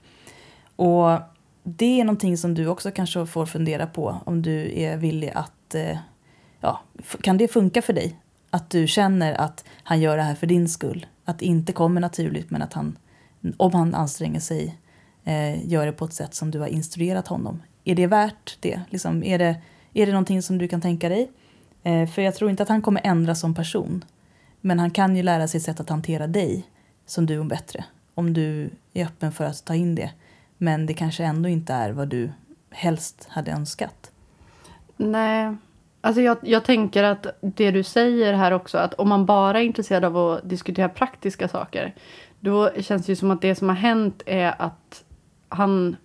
[0.77, 1.19] Och
[1.63, 5.75] det är någonting som du också kanske får fundera på om du är villig att
[5.75, 5.99] eh,
[6.61, 6.81] ja,
[7.21, 8.17] kan det funka för dig?
[8.51, 11.07] Att du känner att han gör det här för din skull.
[11.25, 12.99] Att det inte kommer naturligt men att han,
[13.57, 14.79] om han anstränger sig,
[15.25, 17.63] eh, gör det på ett sätt som du har instruerat honom.
[17.85, 18.81] Är det värt det?
[18.91, 19.57] Liksom, är, det
[19.95, 21.31] är det någonting som du kan tänka dig?
[21.83, 24.05] Eh, för jag tror inte att han kommer ändra som person.
[24.65, 26.67] Men han kan ju lära sig ett sätt att hantera dig
[27.07, 27.85] som du om bättre.
[28.15, 30.11] Om du är öppen för att ta in det.
[30.59, 32.31] Men det kanske ändå inte är vad du
[32.71, 34.11] helst hade önskat.
[34.97, 35.57] Nej.
[36.01, 39.65] Alltså jag, jag tänker att det du säger här också, att om man bara är
[39.65, 41.95] intresserad av att diskutera praktiska saker,
[42.41, 45.05] då känns det ju som att det som har hänt är att
[45.49, 45.97] han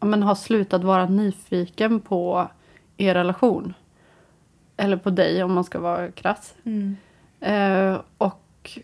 [0.00, 2.48] ja, men, har slutat vara nyfiken på
[2.96, 3.74] er relation.
[4.76, 6.54] Eller på dig om man ska vara krass.
[7.44, 8.78] Eh, och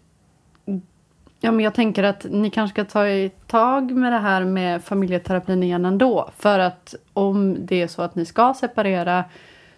[1.41, 4.85] ja, men jag tänker att ni kanske ska ta i tag med det här med
[4.85, 6.31] familjeterapin igen ändå.
[6.37, 9.25] För att om det är så att ni ska separera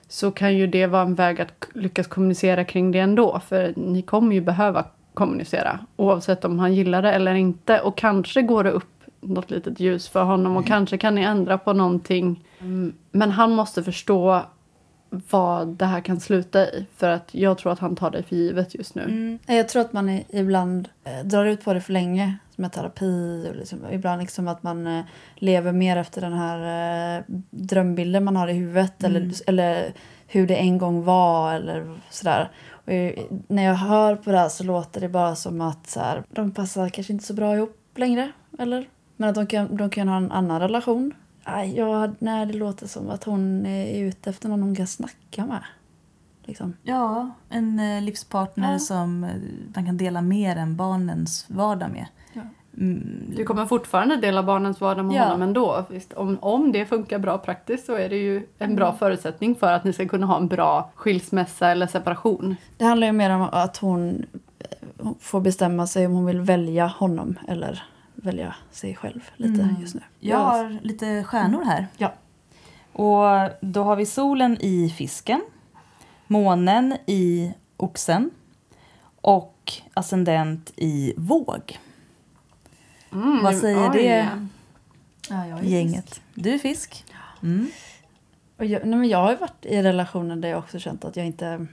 [0.09, 3.41] så kan ju det vara en väg att lyckas kommunicera kring det ändå.
[3.49, 7.81] För ni kommer ju behöva kommunicera oavsett om han gillar det eller inte.
[7.81, 8.89] Och kanske går det upp
[9.21, 12.45] något litet ljus för honom och kanske kan ni ändra på någonting.
[12.61, 14.43] Mm, Men han måste förstå
[15.31, 16.87] vad det här kan sluta i.
[16.97, 19.03] För att jag tror att han tar dig för givet just nu.
[19.03, 19.39] Mm.
[19.47, 23.57] Jag tror att man ibland eh, drar ut på det för länge med terapi och
[23.57, 25.05] liksom, ibland liksom att man eh,
[25.37, 29.17] lever mer efter den här eh, drömbilden man har i huvudet Mm.
[29.17, 29.93] eller, eller
[30.27, 32.51] hur det en gång var eller sådär.
[32.71, 32.93] Och
[33.49, 36.51] när jag hör på det här så låter det bara som att så här, de
[36.51, 38.33] passar kanske inte så bra ihop längre.
[38.59, 38.87] Eller?
[39.17, 41.15] Men att de kan, de kan ha en annan relation.
[41.47, 45.47] Nej, jag, nej, det låter som att hon är ute efter någon hon kan snacka
[45.47, 45.63] med.
[46.45, 46.77] Liksom.
[46.83, 48.79] Ja, en eh, livspartner Ja.
[48.79, 49.31] som eh,
[49.75, 52.07] man kan dela mer än barnens vardag med.
[52.33, 52.41] Ja.
[52.79, 55.25] Mm, Du kommer fortfarande dela barnens vardag med Ja.
[55.25, 55.85] honom ändå.
[55.91, 59.73] Visst, om, om det funkar bra praktiskt så är det ju en bra förutsättning för
[59.73, 62.57] att ni ska kunna ha en bra skilsmässa eller separation.
[62.77, 64.27] Det handlar ju mer om att hon
[65.21, 67.83] får bestämma sig om hon vill välja honom eller
[68.23, 69.77] välja sig själv lite Mm.
[69.81, 70.01] just nu.
[70.21, 71.87] Jag har lite stjärnor här.
[71.97, 72.13] Ja.
[72.93, 75.43] Och då har vi solen i fisken,
[76.27, 78.31] månen i oxen
[79.21, 81.79] och ascendent i våg.
[83.13, 83.97] Mm, Vad säger oj.
[84.03, 84.29] det?
[85.29, 86.21] Ja, jag är Gänget.
[86.35, 87.05] Du är fisk.
[87.43, 87.67] Mm.
[88.59, 91.17] Och jag, nej men jag har ju varit i relationer där jag också känt att
[91.17, 91.67] jag inte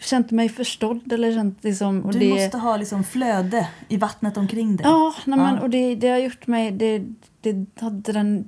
[0.00, 2.04] känt mig förstådd eller känt liksom...
[2.04, 4.86] Och Du det, måste ha liksom flöde i vattnet omkring dig.
[4.86, 5.60] Ja, nej men, Ja.
[5.60, 6.70] och det, det har gjort mig...
[6.72, 7.04] Det,
[7.40, 7.66] det,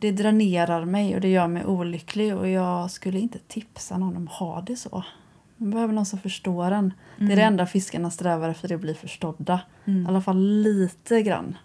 [0.00, 4.28] det dränerar mig och det gör mig olycklig och jag skulle inte tipsa någon om
[4.28, 5.04] att ha det så.
[5.56, 6.92] Man behöver någon som förstår en.
[7.16, 9.60] Det är det enda fiskarna strävar efter, det att bli förstådda.
[9.84, 10.04] Mm.
[10.04, 11.56] I alla fall lite grann.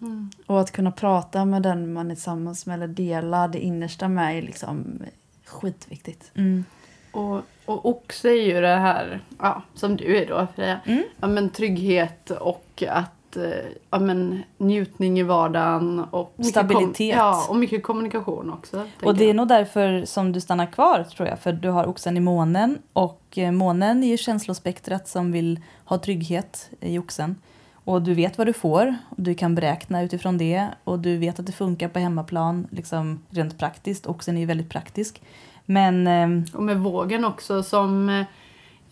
[0.00, 0.30] Mm.
[0.46, 4.38] Och att kunna prata med den man är tillsammans med eller dela det innersta med
[4.38, 5.02] är liksom
[5.44, 6.30] skitviktigt.
[6.34, 6.64] Mm.
[7.12, 10.80] Och, och oxe är ju det här, ja, som du är då Freja.
[10.84, 11.04] Mm.
[11.20, 13.42] Ja, men trygghet och att, eh,
[13.90, 16.04] ja, men njutning i vardagen.
[16.10, 17.16] Och Stabilitet.
[17.16, 18.86] Ja, och mycket kommunikation också.
[19.02, 19.36] Och det är jag.
[19.36, 21.38] nog därför som du stannar kvar tror jag.
[21.38, 25.98] För du har oxen i månen och eh, månen är ju känslospektrat som vill ha
[25.98, 27.36] trygghet i oxen.
[27.84, 31.40] Och du vet vad du får och du kan beräkna utifrån det och du vet
[31.40, 34.06] att det funkar på hemmaplan liksom rent praktiskt.
[34.06, 35.22] Oxen är ju väldigt praktisk.
[35.70, 38.24] Men ehm, Och med vågen också som eh,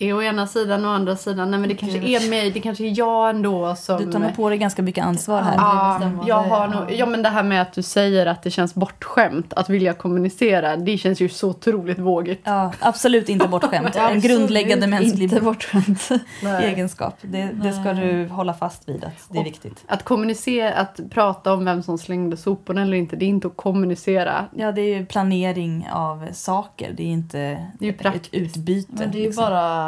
[0.01, 1.51] är å ena sidan och å andra sidan.
[1.51, 4.05] Nej men det kanske är mig, det kanske är jag ändå som...
[4.05, 5.55] du tar nog på dig ganska mycket ansvar här.
[5.57, 6.01] Ja.
[6.27, 7.07] Jag har nog, Ja.
[7.07, 10.77] men det här med att du säger att det känns bortskämt att vilja kommunicera.
[10.77, 12.41] Det känns ju så otroligt vågigt.
[12.45, 13.97] Ja, absolut inte bortskämt.
[13.97, 16.09] En grundläggande mänsklig Inte bortskämt.
[16.63, 17.15] egenskap.
[17.23, 19.85] Det, det ska du hålla fast vid att det är viktigt.
[19.87, 23.57] Att kommunicera, att prata om vem som slängde soporna eller inte, det är inte att
[23.57, 24.45] kommunicera.
[24.57, 26.93] Ja, det är ju planering av saker.
[26.97, 28.35] Det är inte Det är ju ett praktiskt.
[28.35, 28.93] utbyte.
[28.93, 29.45] Men det är ju liksom.
[29.45, 29.88] bara...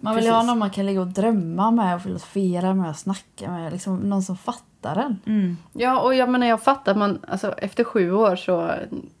[0.00, 0.48] Man vill ju ha Precis.
[0.48, 3.72] någon man kan ligga och drömma med och filosofera med och snacka med.
[3.72, 5.20] Liksom någon som fattar en.
[5.26, 5.56] Mm.
[5.72, 8.70] Ja, och jag menar jag fattar man, alltså efter sju år så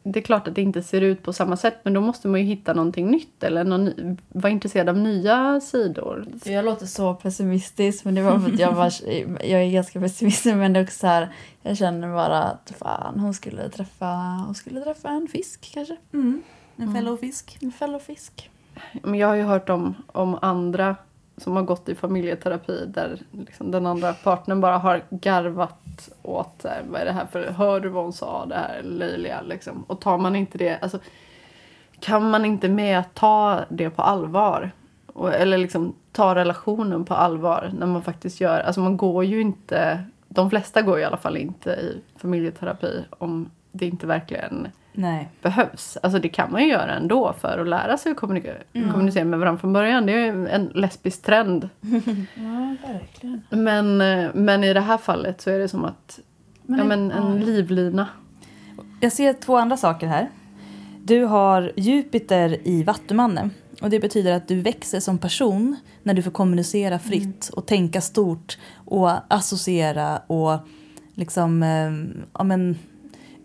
[0.02, 2.40] det är klart att det inte ser ut på samma sätt men då måste man
[2.40, 6.26] ju hitta någonting nytt eller någon, ny- vara intresserad av nya sidor.
[6.44, 8.92] Jag låter så pessimistisk men det var för att jag, var,
[9.44, 11.28] jag är ganska pessimistisk men det är också så här,
[11.62, 14.06] jag känner bara att fan hon skulle träffa,
[14.46, 15.96] hon skulle träffa en fisk kanske.
[16.12, 16.42] Mm.
[16.76, 17.58] En fellow fisk.
[17.60, 18.50] En fellow fisk.
[19.02, 20.96] Men jag har ju hört om, om andra
[21.36, 26.82] som har gått i familjeterapi där liksom den andra partnern bara har garvat åt här,
[26.88, 29.84] vad är det här för, hör du vad hon sa, det här löjliga liksom.
[29.86, 30.98] Och tar man inte det, alltså
[32.00, 34.70] kan man inte med att ta det på allvar
[35.06, 39.40] och, eller liksom ta relationen på allvar när man faktiskt gör, alltså man går ju
[39.40, 45.28] inte, de flesta går i alla fall inte i familjeterapi om det inte verkligen Nej.
[45.42, 45.98] behövs.
[46.02, 49.38] Alltså det kan man ju göra ändå för att lära sig att kommunika- kommunicera med
[49.38, 50.06] varandra från början.
[50.06, 51.68] Det är ju en lesbisk trend.
[52.34, 53.42] Ja, verkligen.
[53.50, 56.20] Men, eh, men i det här fallet så är det som att,
[56.62, 57.44] Men ja men en ja.
[57.46, 58.08] livlina.
[59.00, 60.30] Jag ser två andra saker här.
[61.04, 63.50] Du har Jupiter i Vattumannen.
[63.82, 68.00] Och det betyder att du växer som person när du får kommunicera fritt och tänka
[68.00, 70.58] stort och associera och
[71.14, 71.92] liksom, eh,
[72.38, 72.78] ja, men,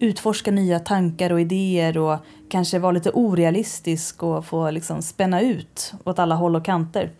[0.02, 2.18] utforska nya tankar och idéer och
[2.50, 7.12] kanske vara lite orealistisk och få liksom spänna ut åt alla håll och kanter.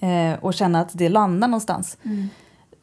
[0.00, 1.96] Eh, och känna att det landar någonstans.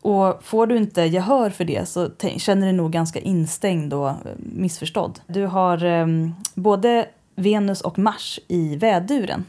[0.01, 4.09] Och får du inte gehör för det så känner du dig nog ganska instängd och
[4.09, 5.19] eh, missförstådd.
[5.27, 6.07] Du har eh,
[6.53, 9.45] både Venus och Mars i väduren.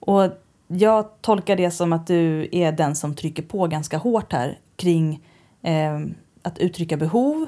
[0.00, 0.30] Och
[0.66, 5.20] jag tolkar det som att du är den som trycker på ganska hårt här kring
[5.62, 5.98] eh,
[6.42, 7.46] att uttrycka behov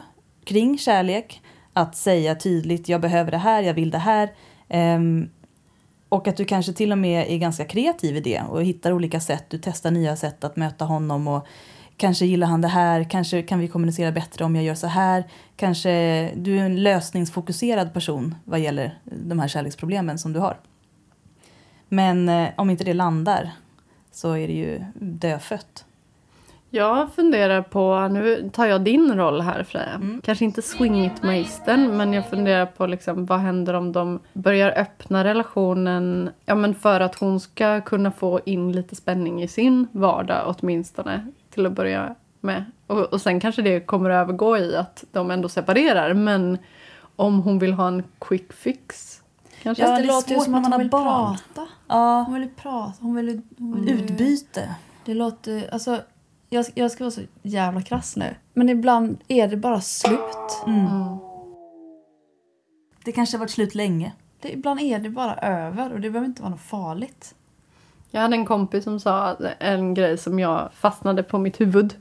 [0.50, 1.42] kring kärlek.
[1.72, 4.32] Att säga tydligt, jag behöver det här, jag vill det här.
[4.68, 5.30] Um,
[6.08, 9.20] och att du kanske till och med är ganska kreativ i det och hittar olika
[9.20, 9.44] sätt.
[9.48, 11.46] Du testar nya sätt att möta honom och
[11.96, 15.24] kanske gillar han det här, kanske kan vi kommunicera bättre om jag gör så här.
[15.56, 15.90] Kanske
[16.36, 20.60] du är en lösningsfokuserad person vad gäller de här kärleksproblemen som du har.
[21.88, 23.52] Men eh, om inte det landar
[24.12, 25.84] så är det ju dödfött.
[26.72, 29.94] Jag funderar på, nu tar jag din roll här Freja.
[29.94, 30.20] Mm.
[30.24, 36.30] Kanske inte swingit-magistern men jag funderar på liksom, vad händer om de börjar öppna relationen
[36.46, 41.26] ja, men för att hon ska kunna få in lite spänning i sin vardag åtminstone
[41.50, 42.64] till att börja med.
[42.86, 46.58] Och, och sen kanske det kommer att övergå i att de ändå separerar men
[47.16, 49.20] om hon vill ha en quick fix
[49.62, 49.84] kanske.
[49.84, 51.36] Ja, det det låter ju som att man hon vill barn.
[51.54, 51.68] prata.
[51.88, 52.92] Ja, Hon vill ju prata.
[53.00, 54.74] Hon vill, hon vill utbyte.
[55.04, 55.68] Det låter...
[55.72, 55.98] Alltså,
[56.50, 58.34] jag, jag ska vara så jävla krass nu.
[58.54, 60.62] Men ibland är det bara slut.
[60.66, 60.86] Mm.
[60.86, 61.16] Mm.
[63.04, 64.12] Det kanske har varit slut länge.
[64.40, 67.34] Det, ibland är det bara över och det behöver inte vara något farligt.
[68.10, 71.94] Jag hade en kompis som sa en grej som jag fastnade på mitt huvud.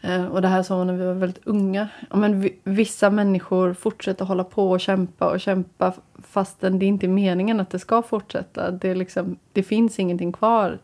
[0.00, 1.88] Eh, Och det här sa hon när vi var väldigt unga.
[2.10, 7.06] Ja, men vi- vissa människor fortsätter hålla på och kämpa och kämpa fastän det inte
[7.06, 8.70] är meningen att det ska fortsätta.
[8.70, 10.78] Det, är liksom, det finns ingenting kvar.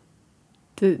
[0.75, 0.97] Det,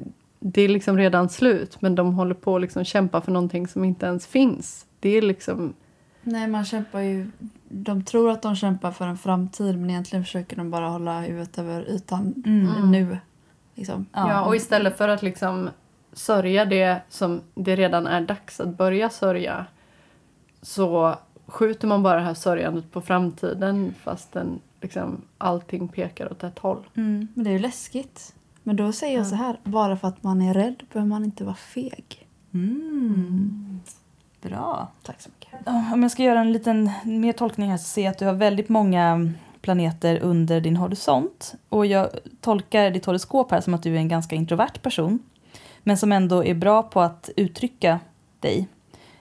[0.47, 3.83] det är liksom redan slut men de håller på att liksom kämpa för någonting som
[3.83, 4.85] inte ens finns.
[4.99, 5.73] Det är liksom...
[6.23, 7.31] Nej, man kämpar ju...
[7.69, 11.57] De tror att de kämpar för en framtid men egentligen försöker de bara hålla huvudet
[11.57, 12.91] över ytan Mm.
[12.91, 13.17] nu.
[13.75, 14.05] Liksom.
[14.13, 15.69] Ja, och istället för att liksom
[16.13, 19.65] sörja det som det redan är dags att börja sörja
[20.61, 21.15] så
[21.47, 26.87] skjuter man bara det här sörjandet på framtiden fastän liksom allting pekar åt ett håll.
[26.95, 27.27] Mm.
[27.33, 28.34] Men det är ju läskigt.
[28.67, 31.43] Men då säger jag så här, bara för att man är rädd behöver man inte
[31.43, 32.27] vara feg.
[32.53, 33.79] Mm.
[34.41, 34.87] Bra.
[35.03, 35.67] Tack så mycket.
[35.93, 38.33] Om jag ska göra en liten mer tolkning här så ser jag att du har
[38.33, 41.55] väldigt många planeter under din horisont.
[41.69, 42.09] Och jag
[42.41, 45.19] tolkar ditt horoskop här som att du är en ganska introvert person.
[45.83, 47.99] Men som ändå är bra på att uttrycka
[48.39, 48.67] dig.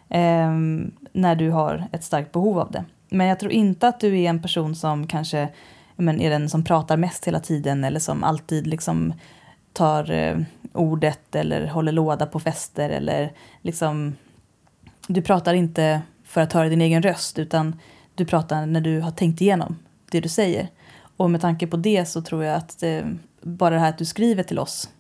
[0.09, 2.85] ehm, när du har ett starkt behov av det.
[3.09, 5.49] Men jag tror inte att du är en person som kanske
[5.97, 9.15] men är den som pratar mest hela tiden eller som alltid liksom
[9.75, 10.39] tar eh,
[10.73, 13.33] ordet eller håller låda på fester eller
[13.63, 14.17] liksom
[15.07, 17.81] du pratar inte för att höra din egen röst utan
[18.15, 19.79] du pratar när du har tänkt igenom
[20.11, 20.69] det du säger.
[21.17, 23.03] Och med tanke på det så tror jag att eh,
[23.43, 24.91] bara det här att du skriver till oss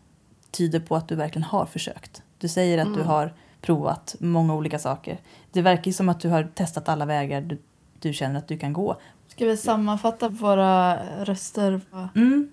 [0.50, 2.22] tyder på att du verkligen har försökt.
[2.38, 5.18] Du säger att du har provat många olika saker.
[5.52, 7.58] Det verkar som att du har testat alla vägar du,
[7.98, 8.96] du känner att du kan gå.
[9.28, 11.80] Ska vi sammanfatta våra röster?
[12.14, 12.48] Mm.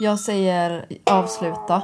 [0.00, 1.82] Jag säger avsluta.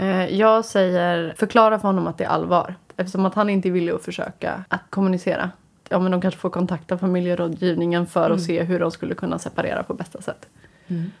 [0.00, 3.70] Eh, jag säger förklara för honom att det är allvar eftersom att han inte är
[3.70, 5.50] villig att försöka att kommunicera.
[5.88, 9.82] Ja, men de kanske får kontakta familjerådgivningen för att se hur de skulle kunna separera
[9.82, 10.46] på bästa sätt.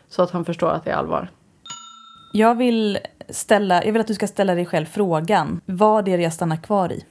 [0.08, 1.28] Så att han förstår att det är allvar.
[2.32, 5.60] Jag vill, ställa, jag vill att du ska ställa dig själv frågan.
[5.66, 7.04] Vad är det jag stannar kvar i?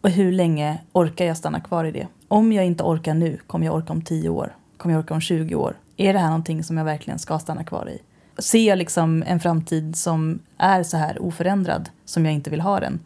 [0.00, 2.06] Och hur länge orkar jag stanna kvar i det?
[2.28, 4.54] Om jag inte orkar nu, kommer jag orka om 10 år?
[4.76, 5.74] Kommer jag orka om 20 år?
[6.00, 8.02] Är det här någonting som jag verkligen ska stanna kvar i?
[8.42, 12.80] Ser jag liksom en framtid som är så här oförändrad, som jag inte vill ha
[12.80, 13.00] den,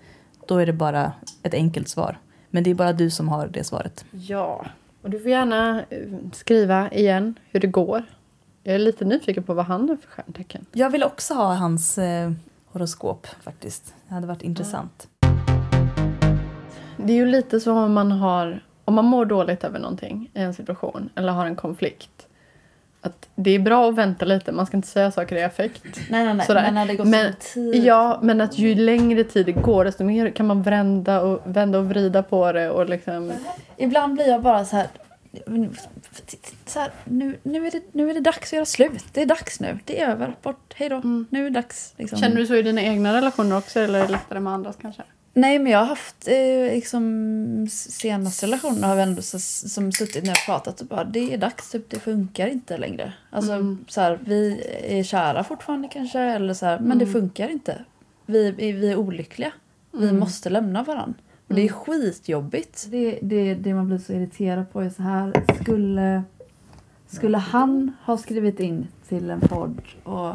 [0.49, 2.19] då är det bara ett enkelt svar.
[2.51, 4.05] Men det är bara du som har det svaret.
[4.11, 4.67] Ja,
[5.03, 5.99] och du får gärna eh,
[6.33, 8.05] skriva igen hur det går.
[8.63, 10.67] Jag är lite nyfiken på vad han har för stjärntecken.
[10.73, 12.33] Jag vill också ha hans eh,
[12.73, 13.95] horoskop faktiskt.
[14.09, 15.09] Det hade varit intressant.
[16.97, 20.41] Det är ju lite som om man har om man mår dåligt över någonting i
[20.41, 22.24] en situation eller har en konflikt.
[23.05, 25.83] Att det är bra att vänta lite, man ska inte säga saker i affekt.
[26.11, 26.47] Nej, nej, nej.
[26.47, 26.63] Sådär.
[26.63, 27.85] Men när det går Men- så tid.
[27.85, 31.79] Ja, men att ju längre tid det går desto mer kan man vända och, vända
[31.79, 33.33] och vrida på det och liksom...
[33.77, 34.87] Ibland blir jag bara så här...
[36.67, 39.05] Så här nu, nu, är det, nu är det dags att göra slut.
[39.13, 39.79] Det är dags nu.
[39.85, 40.35] Det är över.
[40.43, 40.75] Bort.
[40.77, 41.01] Hej då.
[41.31, 41.95] Nu är det dags.
[41.97, 42.19] Liksom.
[42.19, 45.03] Känner du så i dina egna relationer också eller är det lättare med andras kanske?
[45.37, 50.23] Nej, men jag har haft eh, liksom, senaste relationer har vi ändå så, som suttit
[50.25, 53.13] när jag pratat och bara det är dags, typ, det funkar inte längre.
[53.31, 57.85] Alltså så här, vi är kära fortfarande kanske, eller så här, men det funkar inte.
[58.27, 59.53] Vi, är- vi är olyckliga.
[59.93, 61.15] Vi måste lämna varandra.
[61.49, 62.87] Och det är skitjobbigt.
[62.91, 66.23] Det, det, det man blir så irriterad på är så här, skulle,
[67.07, 70.35] skulle han ha skrivit in till en podd och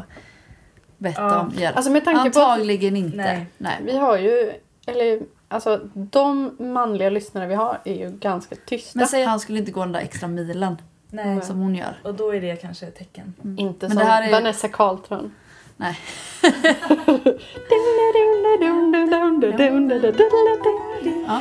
[0.98, 1.40] bett Ja.
[1.40, 1.76] om hjälp?
[1.76, 3.16] Alltså med tanke på att- Antagligen inte.
[3.16, 3.46] Nej.
[3.58, 3.80] Nej.
[3.84, 4.52] Vi har ju,
[4.86, 8.98] eller alltså de manliga lyssnare vi har är ju ganska tysta.
[8.98, 10.76] Men säg att han skulle inte gå den där extra milen
[11.10, 11.42] Nej.
[11.42, 12.00] som hon gör.
[12.04, 13.34] Och då är det kanske ett tecken.
[13.58, 15.32] Inte Men som det här är- Vanessa Carltron.
[15.76, 15.98] Nej.
[21.26, 21.40] Ja.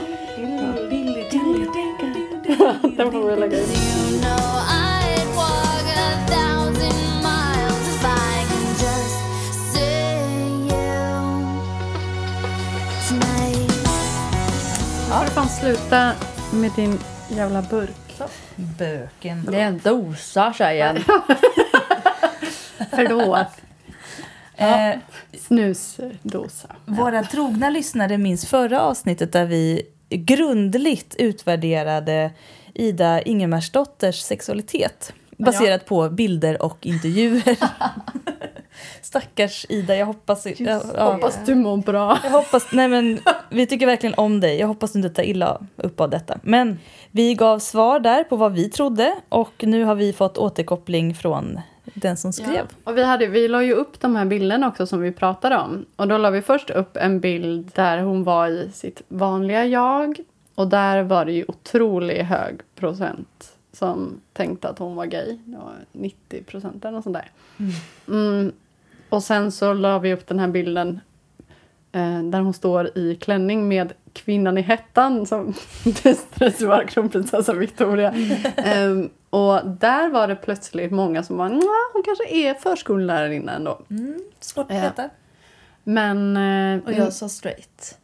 [2.98, 3.89] Den får vi lägga ut.
[15.10, 16.12] Får du fan sluta
[16.53, 16.99] med din
[17.30, 18.22] jävla burk.
[18.55, 19.45] Böken.
[19.51, 20.97] Det är en dosa tjejen.
[22.89, 23.47] Förlåt.
[24.55, 24.99] Eh,
[25.39, 26.76] Snusdosa.
[26.86, 32.32] Våra trogna lyssnare minns förra avsnittet där vi grundligt utvärderade
[32.74, 35.14] Ida Ingemarsdotters sexualitet
[35.46, 37.58] baserat på bilder och intervjuer.
[39.02, 40.46] Stackars Ida, jag hoppas...
[40.46, 42.20] Ja, ja, Hoppas du mår bra.
[42.24, 42.72] jag hoppas...
[42.72, 43.20] Nej men,
[43.50, 44.60] vi tycker verkligen om dig.
[44.60, 46.40] Jag hoppas du inte tar illa upp av detta.
[46.44, 46.80] Men
[47.12, 51.60] vi gav svar där på vad vi trodde och nu har vi fått återkoppling från
[51.94, 52.66] den som skrev.
[52.84, 55.86] Och vi, hade, vi la ju upp de här bilderna också som vi pratade om.
[55.96, 60.20] Och då la vi först upp en bild där hon var i sitt vanliga jag.
[60.56, 65.38] Och där var det ju otroligt hög procent som tänkte att hon var gay.
[65.46, 67.32] Det var 90 procent eller något sånt där.
[68.08, 68.52] Mm.
[69.10, 71.00] Och sen så la vi upp den här bilden
[71.92, 75.54] eh, där hon står i klänning med kvinnan i hettan som
[76.40, 78.12] dess var kronprinsessa Victoria.
[78.56, 83.82] Ehm, och där var det plötsligt många som var "Nja, hon kanske är förskolelärarinna ändå.
[83.90, 85.10] Mm, svårt att veta.
[85.84, 87.98] Men eh, Och jag sa straight.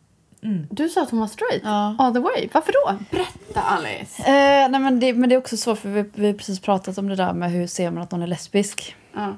[0.71, 1.95] Du sa att hon var straight Ja.
[1.99, 2.49] all the way.
[2.53, 2.97] Varför då?
[3.11, 4.23] Berätta Alice.
[4.23, 6.97] Eh, nej men, det, men det är också svårt för vi, vi har precis pratat
[6.97, 8.95] om det där med hur ser man att någon är lesbisk.
[9.13, 9.35] Ja.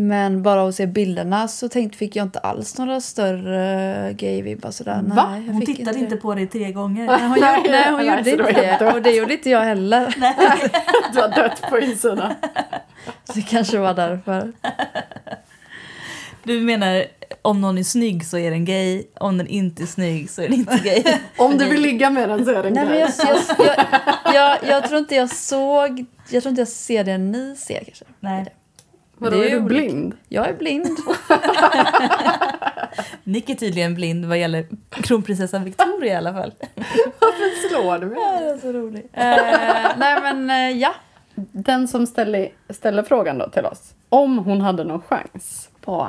[0.00, 4.70] Men bara av att se bilderna så tänkte, fick jag inte alls några större gay-vibbar
[4.70, 5.00] sådär.
[5.04, 5.28] Va?
[5.30, 7.06] Nej, jag Hon fick tittade inte på dig tre gånger.
[7.18, 8.92] Nej, hon, gjorde, nej, hon Nej, gjorde det inte det.
[8.94, 10.14] Och det gjorde inte jag heller.
[11.12, 12.32] Du har dött på insidan.
[13.34, 14.52] Det kanske var därför.
[16.44, 17.04] Du menar
[17.42, 20.48] om någon är snygg så är den gay, om den inte är snygg så är
[20.48, 21.04] den inte gay.
[21.36, 23.08] Om du vill ligga med den så är den Nej, men gay.
[23.18, 26.04] jag, jag, jag, jag, jag tror inte jag såg...
[26.30, 28.04] Jag tror inte jag ser det ni ser kanske.
[28.20, 28.54] Nej.
[29.20, 29.68] Vadå, det är är du olika.
[29.68, 30.16] blind?
[30.28, 30.86] Jag är blind.
[33.24, 36.52] Nick är tydligen blind vad gäller kronprinsessan Victoria i alla fall.
[37.70, 38.18] Slår du mig?
[38.20, 39.10] Ja, det är så roligt.
[39.12, 40.94] Eh, nej men eh, ja.
[41.52, 43.94] Den som ställer, ställer frågan då till oss.
[44.08, 46.08] Om hon hade någon chans på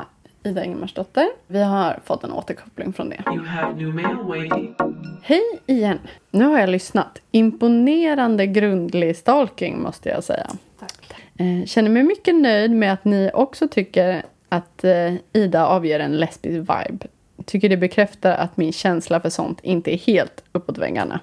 [0.50, 1.28] Ida Ingemarsdotter.
[1.48, 3.24] Vi har fått en återkoppling från det.
[3.28, 4.76] You have new mail waiting.
[5.24, 6.00] Hej igen!
[6.32, 7.22] Nu har jag lyssnat.
[7.32, 10.48] Imponerande grundlig stalking måste jag säga.
[10.80, 10.92] Tack.
[11.38, 16.18] Eh, känner mig mycket nöjd med att ni också tycker att eh, Ida avger en
[16.18, 17.08] lesbisk vibe.
[17.46, 21.20] Tycker det bekräftar att min känsla för sånt inte är helt uppåt väggarna.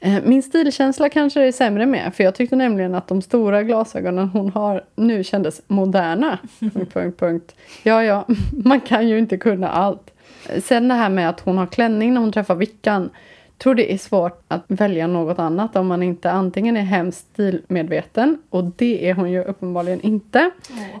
[0.00, 4.28] Eh, min stilkänsla kanske är sämre med, för jag tyckte nämligen att de stora glasögonen
[4.28, 6.38] hon har nu kändes moderna.
[6.60, 7.54] punkt, punkt, punkt.
[7.82, 8.26] Ja, ja,
[8.64, 10.10] man kan ju inte kunna allt.
[10.48, 13.10] Eh, Sen det här med att hon har klänning när hon träffar Vickan.
[13.58, 18.42] Tror det är svårt att välja något annat om man inte antingen är hemskt stilmedveten
[18.50, 20.50] och det är hon ju uppenbarligen inte.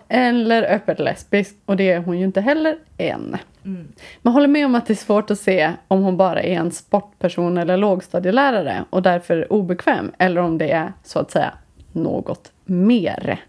[0.08, 3.36] Eller öppet lesbisk och det är hon ju inte heller än.
[4.22, 6.70] Man håller med om att det är svårt att se om hon bara är en
[6.70, 11.52] sportperson eller lågstadielärare och därför obekväm eller om det är så att säga
[11.92, 13.40] något mer.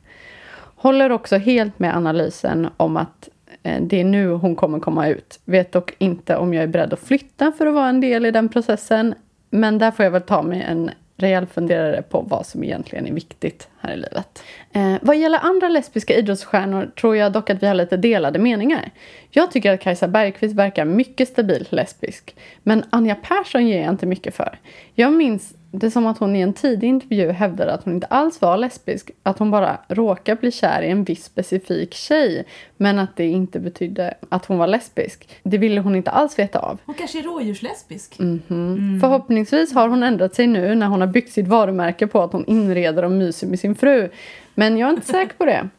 [0.76, 3.30] Håller också helt med analysen om att
[3.64, 5.40] Eh, det är nu hon kommer komma ut.
[5.46, 8.32] Vet dock inte om jag är beredd att flytta för att vara en del i
[8.32, 9.16] den processen.
[9.50, 10.92] Men där får jag väl ta mig en
[11.22, 14.44] rejäl funderare på vad som egentligen är viktigt här i livet.
[14.72, 18.92] Eh, vad gäller andra lesbiska idrottsstjärnor tror jag dock att vi har lite delade meningar.
[19.30, 22.36] Jag tycker att Kajsa Bergqvist verkar mycket stabilt lesbisk.
[22.64, 24.60] Men Anja Persson ger jag inte mycket för.
[24.96, 28.42] Jag minns det som att hon i en tidig intervju hävdade att hon inte alls
[28.42, 29.12] var lesbisk.
[29.24, 32.46] Att hon bara råkade bli kär i en viss specifik tjej.
[32.78, 35.30] Men att det inte betydde att hon var lesbisk.
[35.44, 36.78] Det ville hon inte alls veta av.
[36.86, 38.20] Hon kanske är rådjurslesbisk.
[38.20, 38.98] Mhm.
[39.02, 42.46] Förhoppningsvis har hon ändrat sig nu när hon har byggt sitt varumärke på att hon
[42.46, 44.10] inreder och myser med sin fru.
[44.56, 45.70] Men jag är inte säker på det.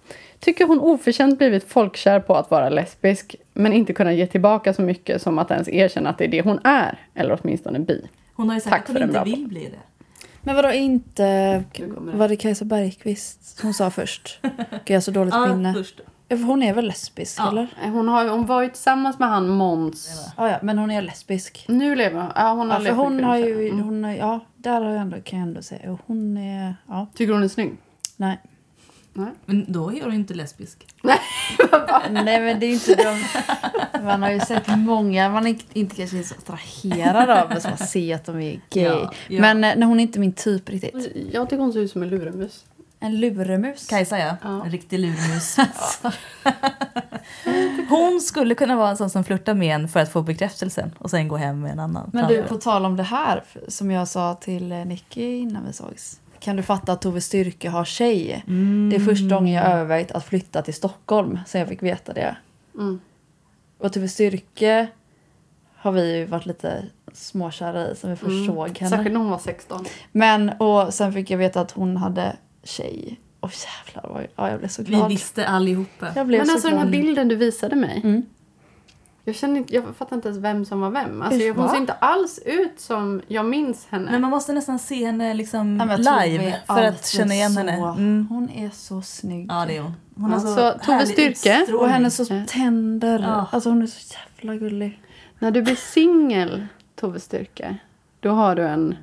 [0.41, 4.83] Tycker hon oförtjänt blivit folkkär på att vara lesbisk men inte kunnat ge tillbaka så
[4.83, 6.99] mycket som att ens erkänna att det är det hon är.
[7.15, 8.03] Eller åtminstone bi.
[8.41, 9.79] Hon har ju sagt Tack att för hon inte bra vill bli det.
[10.43, 11.65] Men vadå inte...
[11.97, 14.39] Var det Kajsa Bergqvist hon sa först?
[14.43, 14.53] Gud,
[14.85, 15.75] jag har så dåligt minne.
[15.75, 16.01] först.
[16.29, 17.49] Ja, för Hon är väl lesbisk Ja.
[17.49, 17.69] eller?
[17.93, 20.31] Hon, har, hon var ju tillsammans med han Måns.
[20.37, 21.65] Ja, ja, men hon är lesbisk.
[21.69, 22.31] Nu lever hon.
[22.35, 23.69] Ja, hon har Ja, för hon har ju.
[23.69, 23.81] Mm.
[23.85, 25.93] hon har, ja, där har jag ändå, kan jag ändå säga.
[25.93, 27.77] Och Hon är, ja, Tycker hon är snygg?
[28.17, 28.41] nej.
[29.47, 30.87] Men då är hon inte lesbisk.
[32.11, 33.25] Nej men det är inte de,
[34.05, 37.61] man har ju sett många, man är inte- inte kanske är så attraherad av det
[37.61, 38.83] som man ser att de är gay.
[38.83, 39.41] Ja, ja.
[39.41, 41.13] Men eh, när hon är inte min typ riktigt.
[41.33, 42.65] Jag tycker hon ser ut som en luremus.
[43.03, 43.87] En luremus.
[43.87, 44.37] Kajsa ja.
[44.43, 44.65] Ja.
[44.65, 45.57] En riktig lurmus.
[47.89, 51.11] Hon skulle kunna vara en sån som flörtar med en för att få bekräftelsen och
[51.11, 52.11] sen gå hem med en annan.
[52.13, 55.73] Men du, på tal om det här som jag sa till eh, Nicky innan vi
[55.73, 56.20] sågs.
[56.41, 58.43] Kan du fatta att Tove Styrke har tjej?
[58.91, 62.37] Det är första gången jag övervägt att flytta till Stockholm sen jag fick veta det.
[62.75, 63.01] Mm.
[63.79, 64.87] Och Tove Styrke
[65.77, 68.47] har vi ju varit lite småkära i sen vi först Mm.
[68.47, 68.91] såg henne.
[68.91, 69.85] Särskilt när hon var 16.
[70.13, 73.21] Men och sen fick jag veta att hon hade tjej.
[73.41, 75.09] Och jävlar vad ja, jag blev så glad.
[75.09, 76.09] Vi visste allihopa.
[76.17, 77.03] Jag blev Men så alltså den här glad.
[77.03, 78.01] bilden du visade mig.
[78.05, 78.23] Mm.
[79.31, 81.23] Jag, känner inte, jag fattar inte ens vem som var vem.
[81.23, 81.71] Alltså, Usch, hon va?
[81.71, 84.11] ser inte alls ut som jag minns henne.
[84.11, 87.59] Men man måste nästan se henne liksom Ja, jag live för att känna igen så-
[87.59, 87.73] henne.
[87.73, 88.27] Mm.
[88.31, 89.47] Hon är så snygg.
[89.51, 89.95] Ja, det är hon.
[90.17, 91.67] Hon har Ja, så, så Tove Styrke.
[91.75, 92.43] Och hennes så Ja.
[92.49, 93.19] tänder.
[93.19, 93.47] Ja.
[93.53, 95.01] Alltså hon är så jävla gullig.
[95.39, 96.67] När du blir singel,
[97.01, 97.77] Tove Styrke,
[98.21, 98.97] då har du en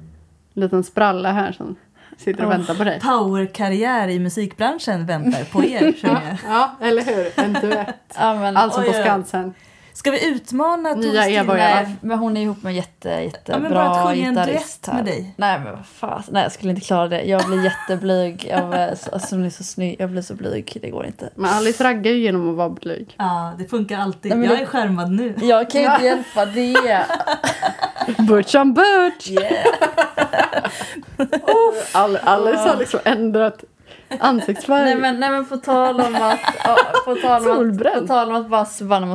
[0.53, 1.75] liten spralle här som
[2.17, 2.57] sitter och Åh.
[2.57, 2.99] väntar på dig.
[2.99, 5.93] Powerkarriär i musikbranschen väntar på er.
[6.01, 6.37] känner jag.
[6.53, 7.39] Ja, eller hur?
[7.45, 7.95] En duett.
[8.17, 8.93] Ja, men, Alltså på Oj.
[9.03, 9.53] Skansen.
[9.97, 13.89] Ska vi utmana Nya Eva men hon är ihop med jätte, jättebra Ja, men bara
[13.89, 15.33] att sjunga en gitarrist duett med dig.
[15.37, 16.23] Nej men vad fan.
[16.31, 17.21] Nej jag skulle inte klara det.
[17.23, 18.47] Jag blir jätteblyg.
[18.49, 19.95] Jag, är så- alltså, hon är så snygg.
[19.99, 20.77] Jag blir så blyg.
[20.81, 21.29] Det går inte.
[21.35, 23.15] Men Alice raggar ju genom att vara blyg.
[23.17, 24.37] Ja, det funkar alltid.
[24.37, 25.33] Nej, jag är skärmad nu.
[25.41, 27.05] Jag kan ju inte hjälpa det.
[28.27, 29.29] Butch on Butch!
[29.29, 29.67] Yeah.
[31.93, 33.63] Al- Alice har liksom ändrat
[34.19, 34.85] ansiktsfärg.
[34.85, 36.39] nej, men, nej men på tal om att...
[36.63, 38.65] ja, på, tal om att på tal om att bara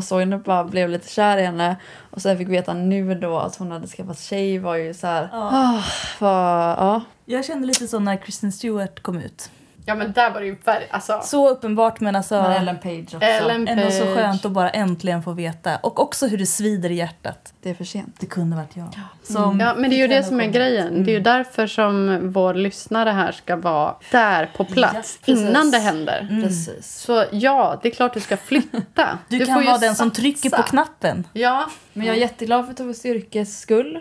[0.02, 1.76] såg henne bara blev lite kär i henne.
[2.10, 5.06] Och sen fick vi veta nu då att hon hade skaffat tjej var ju så
[5.06, 5.28] här.
[5.32, 5.50] Ja.
[5.52, 5.82] Ah,
[6.18, 7.00] vad, ja.
[7.24, 9.50] Jag kände lite så när Kristen Stewart kom ut.
[9.86, 10.86] Ja men där var det ju färg.
[10.90, 11.20] Alltså.
[11.24, 13.26] Så uppenbart men alltså Men Ellen Page också.
[13.26, 14.14] Ellen ändå så Page.
[14.14, 15.76] skönt att bara äntligen få veta.
[15.76, 17.52] Och också hur det svider i hjärtat.
[17.62, 18.16] Det är för sent.
[18.20, 18.88] Det kunde varit jag.
[19.22, 21.04] Som Ja, men det är ju det som är grejen.
[21.04, 25.70] Det är ju därför som vår lyssnare här ska vara där på plats Ja, innan
[25.70, 26.40] det händer.
[26.42, 26.98] Precis.
[26.98, 29.18] Så ja, det är klart du ska flytta.
[29.28, 30.20] Du, får kan vara den som satsa.
[30.20, 31.24] trycker på knappen.
[31.32, 34.00] Ja, Men jag är jätteglad för Tove Styrkes skull.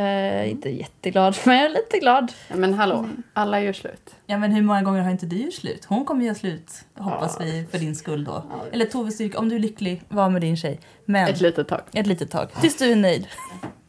[0.00, 2.32] Eh, inte jätteglad, men jag är lite glad.
[2.48, 4.14] Ja, men hallå, alla gör slut.
[4.26, 5.84] Ja men hur många gånger har inte du gjort slut?
[5.88, 8.44] Hon kommer göra slut, hoppas vi, för din skull då.
[8.72, 10.80] Eller Tove Styrke, om du är lycklig, var med din tjej.
[11.04, 11.80] Men Ett litet tag.
[11.92, 12.48] ett litet tag.
[12.60, 13.26] Tills du är nöjd.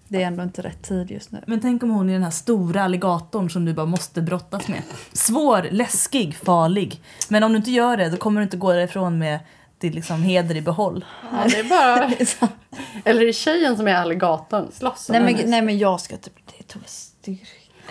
[0.07, 1.43] Det är ändå inte rätt tid just nu.
[1.47, 4.81] Men tänk om hon är den här stora alligatorn som du bara måste brottas med.
[5.13, 7.01] Svår, läskig, farlig.
[7.29, 9.39] Men om du inte gör det, då kommer du inte gå därifrån med
[9.81, 11.05] din liksom heder i behåll.
[11.31, 12.11] Ja, det är bara...
[13.05, 14.71] Eller är det tjejen som är alligatorn?
[14.71, 16.33] Slåss Nej men, nej men jag ska typ...
[16.45, 17.45] Det är Tove Styrke.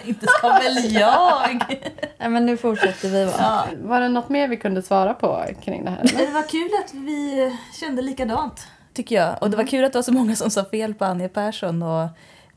[0.05, 1.64] Inte ska väl jag?
[2.18, 3.32] Nej men nu fortsätter vi va.
[3.38, 3.66] Ja.
[3.82, 6.01] Var det något mer vi kunde svara på kring det här?
[6.01, 6.26] eller?
[6.26, 9.36] Det var kul att vi kände likadant, tycker jag.
[9.41, 11.82] Och det var kul att det var så många som sa fel på Anja Persson
[11.82, 12.09] och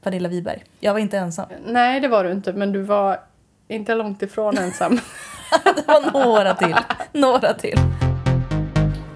[0.02, 0.64] Pernilla Wiberg.
[0.80, 1.46] Jag var inte ensam.
[1.66, 3.20] Nej, det var du inte, men du var
[3.68, 5.00] inte långt ifrån ensam.
[5.64, 6.76] Det var några till.
[7.12, 7.78] Några till.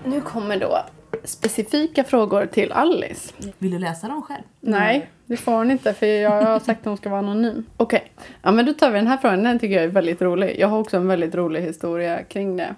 [0.08, 0.86] Nu kommer då
[1.24, 3.34] specifika frågor till Alice.
[3.58, 4.44] Vill du läsa dem själv?
[4.60, 7.66] Nej, det får hon inte för jag har sagt att hon ska vara anonym.
[7.78, 9.44] Okej, ja, men då tar vi den här frågan.
[9.44, 10.60] Den tycker jag är väldigt rolig.
[10.60, 12.76] Jag har också en väldigt rolig historia kring det.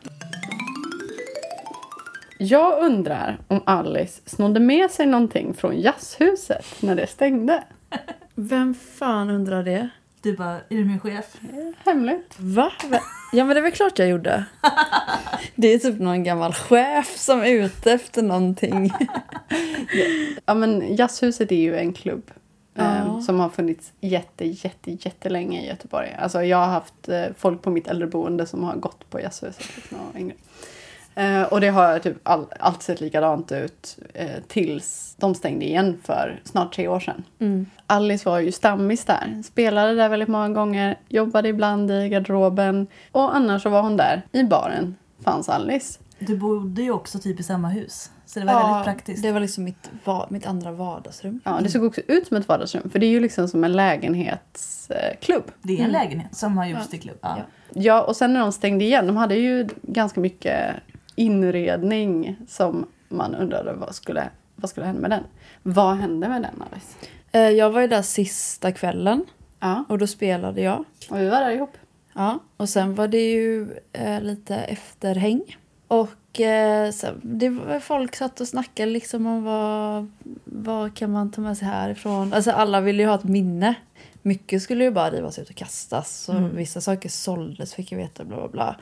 [2.38, 7.64] Jag undrar om Alice snodde med sig någonting från jazzhuset när det stängde.
[8.36, 9.90] Vem fan undrar det?
[10.22, 11.26] Du bara, är du min chef?
[11.86, 12.36] Hemligt.
[12.38, 12.72] Va?
[13.34, 14.46] Ja men det är väl klart jag gjorde.
[15.56, 18.92] Det är typ någon gammal chef som är ute efter någonting.
[20.46, 22.32] Ja, men jazzhuset är ju en klubb.
[22.74, 22.96] Ja.
[22.96, 26.16] eh, som har funnits jätte, jätte, jättelänge i Göteborg.
[26.20, 29.76] Alltså jag har haft eh, folk på mitt äldreboende som har gått på jazzhuset.
[29.76, 30.36] Liksom, yngre.
[31.20, 35.98] Eh, och det har typ all, alltid sett likadant ut eh, tills de stängde igen
[36.04, 37.24] för snart tre år sedan.
[37.40, 37.66] Mm.
[37.88, 39.44] Alice var ju stammis där.
[39.46, 41.00] Spelade där väldigt många gånger.
[41.08, 42.88] Jobbade ibland i garderoben.
[43.12, 44.22] Och annars så var hon där.
[44.32, 46.00] I baren fanns Alice.
[46.20, 48.12] Du bodde ju också typ i samma hus.
[48.26, 49.24] Så det var väldigt praktiskt.
[49.24, 51.42] Det var liksom mitt, va, mitt andra vardagsrum.
[51.44, 52.90] Ja, det såg också ut som ett vardagsrum.
[52.90, 55.52] För det är ju liksom som en lägenhetsklubb.
[55.62, 57.18] Det är en lägenhet som har gjorts till klubb.
[57.22, 57.36] Ja.
[57.38, 57.44] Ja.
[57.74, 60.76] Ja, och sen när de stängde igen, de hade ju ganska mycket
[61.20, 65.24] inredning som man undrade vad skulle, vad skulle hända med den.
[65.64, 66.96] Vad hände med den Alice?
[67.32, 69.26] Eh, Jag var ju där sista kvällen
[69.60, 70.86] Ja, och då spelade jag.
[71.10, 71.78] och vi var där ihop.
[72.14, 75.58] Ja, och sen var det ju eh, lite efterhäng.
[75.88, 80.12] Och eh, så, det var, folk satt och snackade liksom om vad,
[80.46, 82.34] vad kan man ta med sig härifrån.
[82.34, 83.76] Alltså alla ville ju ha ett minne.
[84.22, 86.30] Mycket skulle ju bara rivas ut och kastas.
[86.30, 86.56] Och Mm.
[86.56, 88.76] vissa saker såldes fick jag veta bla bla bla.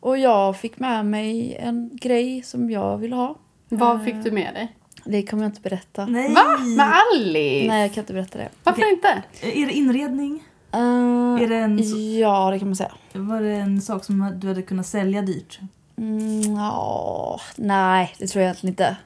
[0.00, 3.36] Och jag fick med mig en grej som jag ville ha.
[3.68, 4.76] Vad fick du med dig?
[5.04, 6.06] Det kommer jag inte berätta.
[6.06, 6.34] Nej!
[6.34, 6.58] Va?
[6.76, 7.68] Med Alice?
[7.68, 8.48] Nej, jag kan inte berätta det.
[8.64, 9.22] Varför inte?
[9.40, 10.44] Är det inredning?
[10.72, 11.78] Eh, Är det en
[12.18, 12.92] Ja, det kan man säga.
[13.12, 15.60] Var det en sak som du hade kunnat sälja dyrt?
[15.96, 18.96] Mm, ja, nej, det tror jag egentligen inte.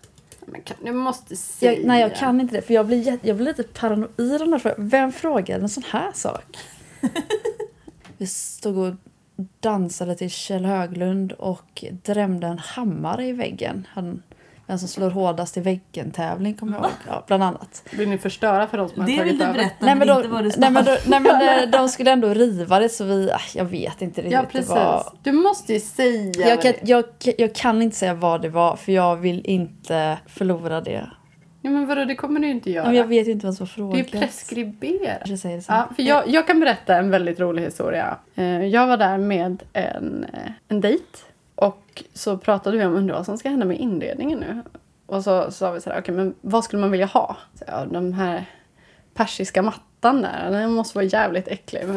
[0.47, 1.72] Men kan, du måste säga.
[1.72, 2.62] Jag, nej, jag kan inte det.
[2.62, 4.88] För jag blir, jag blir lite paranoid av den här frågan.
[4.88, 6.57] Vem frågar en sån här sak?
[8.16, 8.95] Vi stod och
[9.61, 13.87] dansade till Kjell Höglund och drämde en hammare i väggen.
[13.91, 14.22] Han
[14.66, 16.91] vem som slår hårdast i väggen-tävling, kommer jag ihåg.
[17.09, 17.82] Ja, bland annat.
[17.93, 19.55] Vill ni förstöra för de som har Det tagit vill du över?
[19.55, 22.11] berätta, Nej men, då, inte vad du nej, men, då, nej, men eh, de skulle
[22.12, 24.32] ändå riva det så vi, ah, jag vet inte riktigt.
[24.32, 24.70] Ja, Det precis.
[24.70, 26.89] var, Du måste ju säga jag, kan, det.
[26.89, 27.05] jag,
[27.39, 31.11] jag kan inte säga vad det var för jag vill inte förlora det.
[31.64, 32.86] Ja, men vadå, det kommer du inte göra.
[32.86, 35.28] Men jag vet ju inte vad som var det är ju preskriberat.
[35.28, 35.64] Jag säger det.
[35.68, 38.16] Ja, för jag, jag kan berätta en väldigt rolig historia.
[38.34, 41.04] Eh, Jag var där med en, eh, en dejt.
[41.54, 44.62] Och så pratade vi om undrar vad som ska hända med inredningen nu.
[45.06, 47.36] Och så sa vi så här, okej men vad skulle man vilja ha?
[47.58, 48.44] Så, ja, de här
[49.14, 51.82] persiska mattan där, den måste vara jävligt äcklig.
[51.86, 51.96] Men,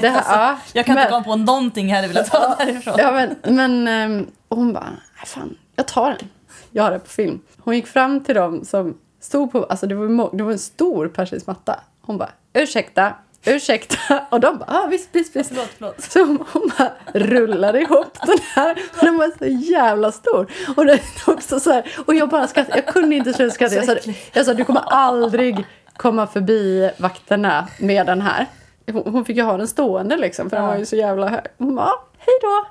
[0.00, 2.94] det här, ja, Jag kan men, inte komma på någonting här du vill ta därifrån.
[2.98, 6.28] Ja, men, men ehm, och hon bara, "Nej, fan, jag tar den.
[6.72, 7.40] Jag har det på film.
[7.58, 11.08] Hon gick fram till dem som stod på, alltså det var, det var en stor
[11.08, 11.80] persisk matta.
[12.00, 13.12] Hon bara, ursäkta,
[13.44, 13.96] ursäkta.
[14.30, 15.48] Och de bara, ah, visst, visst, visst.
[15.48, 16.00] Förlåt, förlåt.
[16.02, 18.78] Så hon, hon bara rullade ihop den här.
[18.98, 20.46] Och den var så jävla stor.
[20.76, 22.76] Och, den också så här, och jag bara skrattade.
[22.84, 23.74] Jag kunde inte sluta skratta.
[23.74, 25.66] Jag sa, jag sa, du kommer aldrig
[25.96, 28.46] komma förbi vakterna med den här.
[28.92, 31.44] Hon, hon fick ju ha den stående liksom, för den var ju så jävla hög.
[31.58, 32.66] Hon bara, "Ja, hej då.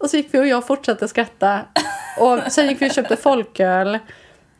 [0.00, 1.60] Och så gick vi och jag fortsatte skratta.
[2.20, 3.98] Och sen gick vi och köpte folköl.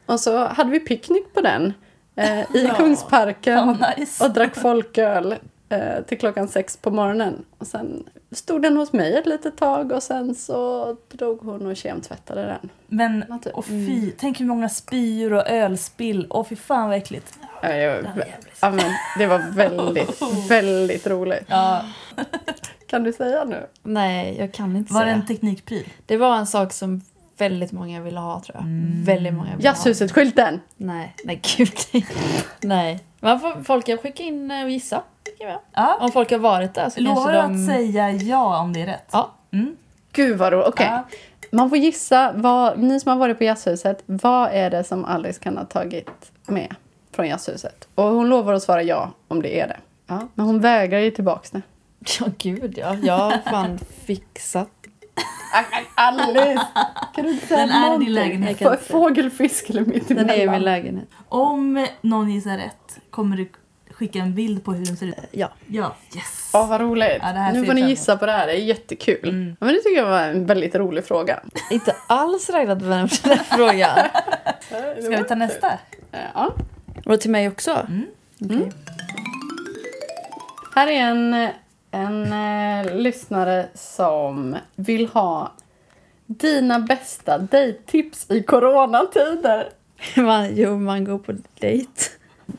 [0.06, 1.72] Och så hade vi picknick på den.
[2.16, 3.58] Eh, I Ja, Kungsparken.
[3.58, 4.24] fan nice.
[4.24, 5.34] Och drack folköl
[5.68, 7.44] eh, till klockan sex på morgonen.
[7.58, 11.76] Och sen stod den hos mig ett litet tag och sen så drog hon och
[11.76, 12.70] kemtvättade den.
[12.86, 13.54] Men, Ja, typ.
[13.54, 16.26] och fy, tänk hur många spyor och ölspill.
[16.30, 17.38] Åh fy fan vad äckligt.
[17.60, 18.04] Ja, jag,
[18.60, 18.84] ja, men
[19.18, 21.44] det var väldigt, väldigt roligt.
[21.46, 21.82] Ja,
[22.86, 23.66] Kan du säga nu?
[23.82, 25.14] Nej, jag kan inte var det säga.
[25.14, 25.88] en teknikpryl?
[26.06, 27.02] Det var en sak som
[27.38, 28.64] väldigt många ville ha tror jag.
[28.64, 29.04] Mm.
[29.04, 29.74] Väldigt många ville ha.
[29.74, 30.60] Jazzhuset-skylten!
[30.76, 31.72] Nej, nej gud
[32.60, 33.00] nej.
[33.20, 35.02] Man får, folk kan skicka in eh, och gissa.
[35.74, 35.98] Ja.
[36.00, 37.62] Om folk har varit där så Lovar kanske de...
[37.62, 39.08] att säga ja om det är rätt?
[39.10, 39.30] Ja.
[39.52, 39.76] Mm.
[40.12, 40.68] Gud vad roligt.
[40.68, 40.86] Okej.
[40.90, 41.04] Ja.
[41.52, 45.40] Man får gissa, vad, ni som har varit på Jazzhuset, vad är det som Alice
[45.40, 46.74] kan ha tagit med
[47.20, 47.88] från Jazzhuset?
[47.94, 49.76] Och hon lovar att svara ja om det är det.
[50.06, 51.62] Ja, men hon vägrar ge tillbaks det.
[52.20, 52.94] Ja gud ja.
[53.02, 54.68] Jag har fan fixat.
[55.94, 56.66] Alice!
[57.14, 58.58] Kan du inte säga Den är i din lägenhet.
[58.58, 61.08] Få- Fågel, fisk eller mitt Den är i min lägenhet.
[61.28, 63.48] Om någon gissar rätt kommer du
[63.90, 65.14] skicka en bild på hur den ser ut.
[65.30, 65.48] Ja.
[65.66, 66.50] Ja, yes.
[66.54, 67.18] Åh, vad roligt.
[67.20, 68.46] Ja, nu får ni gissa på det här.
[68.46, 69.28] Det är jättekul.
[69.28, 69.56] Mm.
[69.60, 71.40] Ja, men det tycker jag var en väldigt rolig fråga.
[71.70, 73.08] Inte alls räknat med den
[73.38, 73.98] frågan.
[75.02, 75.72] Ska vi ta nästa?
[76.34, 76.52] Ja.
[77.10, 77.86] Och till mig också?
[77.88, 78.06] Mm.
[78.44, 78.72] Okej.
[80.74, 81.48] Här är en,
[81.90, 85.52] en eh, lyssnare som vill ha
[86.26, 89.68] dina bästa dejttips i coronatider.
[90.16, 92.02] Man, jo, man går på dejt.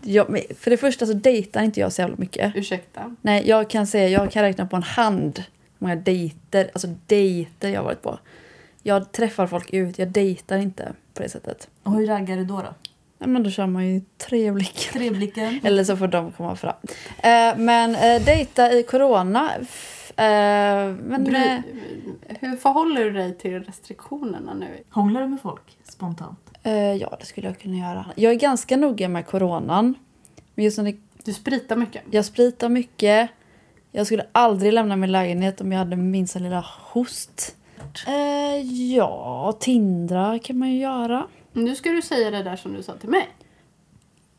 [0.02, 0.28] Jag,
[0.60, 2.56] för det första så dejtar inte jag så jävla mycket.
[2.56, 3.16] Ursäkta.
[3.22, 5.46] Nej, jag kan säga, jag kan räkna på en hand hur
[5.78, 8.20] många dejter, alltså dejter jag har varit på.
[8.84, 11.68] Jag träffar folk ut, jag dejtar inte på det sättet.
[11.84, 12.58] Och hur raggar du då?
[12.58, 12.91] då?
[13.22, 14.92] Nej, men då kör man ju tre blickar.
[14.94, 15.60] Tre blicken.
[15.64, 16.76] Eller så får de komma fram.
[17.18, 19.52] Eh, men eh, dejta i corona.
[19.62, 21.60] f- Eh, men, Bry, eh,
[22.40, 24.68] hur förhåller du dig till restriktionerna nu?
[24.90, 26.40] Hånglar du med folk spontant?
[26.64, 28.06] eh, ja, det skulle jag kunna göra.
[28.16, 29.96] Jag är ganska noga med coronan.
[30.56, 32.02] Men just när det, Du spritar mycket.
[32.12, 33.30] jag spritar mycket.
[33.92, 37.56] Jag skulle aldrig lämna min lägenhet om jag hade minsta lilla host.
[38.08, 38.62] Eh,
[38.96, 41.28] ja, tindra kan man ju göra.
[41.54, 43.30] Nu ska du säga det där som du sa till mig.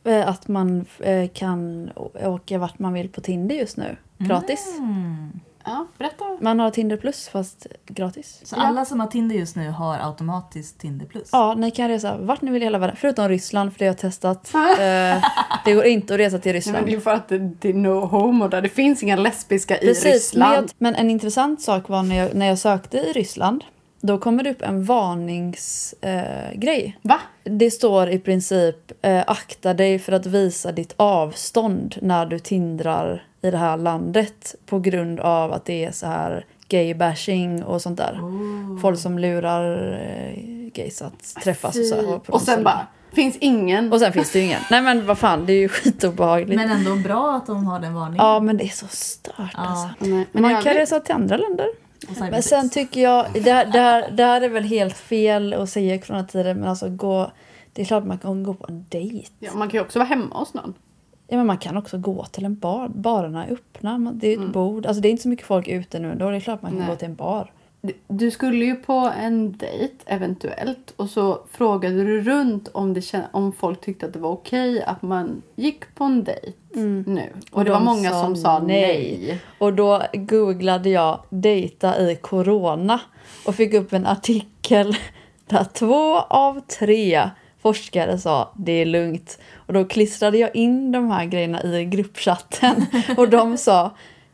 [0.04, 1.90] Eh, att man eh, kan
[2.24, 3.96] åka vart man vill på Tinder just nu.
[4.18, 4.74] Gratis.
[4.78, 5.32] Mm.
[5.64, 6.24] Ja, berätta.
[6.40, 8.40] Man har Tinder plus fast gratis.
[8.44, 8.62] Så Ja.
[8.62, 11.28] alla som har Tinder just nu har automatiskt Tinder plus?
[11.32, 12.96] Ja, ni kan resa vart ni vill i hela världen.
[13.00, 14.52] Förutom Ryssland, för det har jag testat.
[14.54, 15.24] Eh,
[15.64, 16.76] det går inte att resa till Nej, Ryssland.
[16.78, 18.62] men det är för att det, det är no homo där.
[18.62, 20.54] Det finns inga lesbiska i Precis, men, Ryssland.
[20.56, 23.64] jag, men en intressant sak var när jag, när jag sökte i Ryssland.
[24.04, 26.96] Då kommer det upp en varningsgrej.
[27.02, 27.08] Eh.
[27.08, 27.20] Va?
[27.44, 33.24] det står i princip eh, akta dig för att visa ditt avstånd när du tindrar
[33.42, 37.98] i det här landet på grund av att det är så här gay-bashing och sånt
[37.98, 38.18] där.
[38.22, 38.80] Oh.
[38.80, 40.36] Folk som lurar eh,
[40.74, 41.94] gays att träffas och så.
[41.94, 42.64] här, på och sen ställena.
[42.64, 43.92] bara, finns ingen.
[43.92, 44.60] Och sen finns det ju ingen.
[44.70, 46.56] Nej men vad fan, det är ju skitobehagligt.
[46.60, 48.26] Men ändå bra att de har den varningen.
[48.26, 49.46] Ja men det är så stört Ja.
[49.54, 49.88] alltså.
[49.98, 51.66] Nej, men Man kan resa till andra länder.
[52.30, 55.70] Men sen tycker jag, det här, det, här, det här är väl helt fel att
[55.70, 57.32] säga i coronatider men alltså gå,
[57.72, 59.28] det är klart man kan gå på en dejt.
[59.38, 60.74] Ja, man kan ju också vara hemma hos någon.
[61.28, 62.88] Ja, men man kan också gå till en bar.
[62.88, 63.98] Barerna är öppna.
[63.98, 64.86] Man- Det är ett bord.
[64.86, 66.14] Alltså, det är inte så mycket folk ute nu.
[66.14, 66.88] Då är det klart man kan Nej.
[66.88, 67.52] gå till en bar.
[68.08, 73.52] Du skulle ju på en dejt eventuellt och så frågade du runt om, det om
[73.52, 76.58] folk tyckte att det var okej att man gick på en dejt
[77.06, 77.32] nu.
[77.50, 79.18] Och, Och det var många sa som sa nej.
[79.20, 79.40] nej.
[79.58, 83.00] Och då googlade jag dejta i corona
[83.46, 84.96] och fick upp en artikel
[85.52, 87.30] Där två av tre
[87.62, 89.38] forskare sa det är lugnt.
[89.54, 92.86] Och då klistrade jag in de här grejerna i gruppchatten.
[93.16, 93.90] Och de sa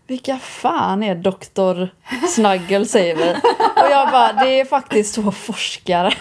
[0.08, 1.88] vilka fan är doktor
[2.28, 3.32] Snaggle säger vi.
[3.82, 6.12] Och jag bara, det är faktiskt två forskare.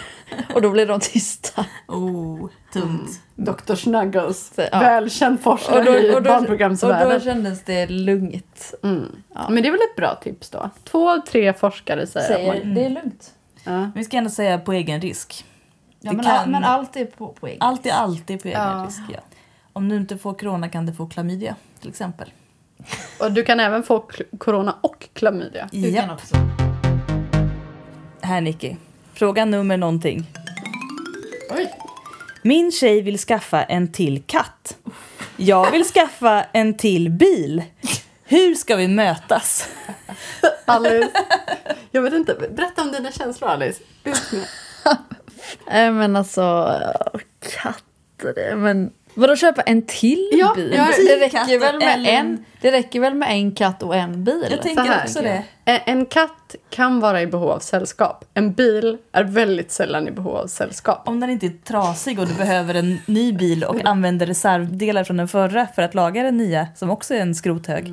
[0.54, 1.64] Och då blev de tysta.
[1.88, 3.20] Oh, tungt.
[3.34, 3.74] Dr.
[3.74, 4.78] Snuggles, Så, ja.
[4.78, 7.20] välkänd forskare Och då, i och, då, och då barnprogramsvärlden.
[7.20, 8.74] kändes det lugnt.
[8.82, 9.22] Mm.
[9.48, 10.70] Men det är väl ett bra tips då?
[10.84, 12.74] Två tre forskare säger, Säger, man...
[12.74, 13.32] det är lugnt.
[13.64, 13.90] Ja.
[13.94, 15.44] Vi ska ändå säga på egen risk.
[16.00, 18.84] Ja, men, kan- men allt är på, på egen Allt är alltid på egen Ja.
[18.88, 19.00] risk.
[19.12, 19.18] Ja.
[19.72, 22.32] Om du inte får corona kan du få klamydia till exempel.
[23.18, 24.04] Och du kan även få
[24.38, 25.68] corona och klamydia.
[25.72, 26.36] Du kan också.
[28.22, 28.76] Här Nicky.
[29.14, 30.26] Fråga nummer någonting.
[31.50, 31.74] Oj.
[32.42, 34.76] Min tjej vill skaffa en till katt.
[35.36, 37.62] Jag vill skaffa en till bil.
[38.24, 39.68] Hur ska vi mötas?
[40.64, 41.10] Alice,
[41.90, 42.34] jag vet inte.
[42.34, 43.82] Berätta om dina känslor Alice.
[44.04, 44.46] Ut med.
[45.66, 46.74] Nej men alltså,
[47.40, 50.72] katter det, men Vadå köpa en till Ja, bil?
[50.76, 53.96] ja, det, till räcker väl med eller- en, det räcker väl med en katt och
[53.96, 54.46] en bil?
[54.50, 55.42] Jag Så tänker här, också det.
[55.64, 58.24] En, katt kan vara i behov av sällskap.
[58.34, 61.08] En bil är väldigt sällan i behov av sällskap.
[61.08, 65.16] Om den inte är trasig och du behöver en ny bil och använder reservdelar från
[65.16, 67.88] den förra för att laga den nya som också är en skrothög.
[67.88, 67.92] Eh,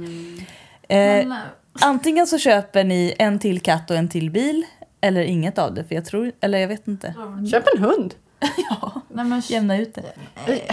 [0.89, 1.37] Men, eh,
[1.81, 4.65] antingen så köper ni en till katt och en till bil
[5.01, 7.13] eller inget av det för jag tror, eller jag vet inte.
[7.51, 8.13] Köp en hund.
[9.09, 10.13] nej, men, Jämna ut det.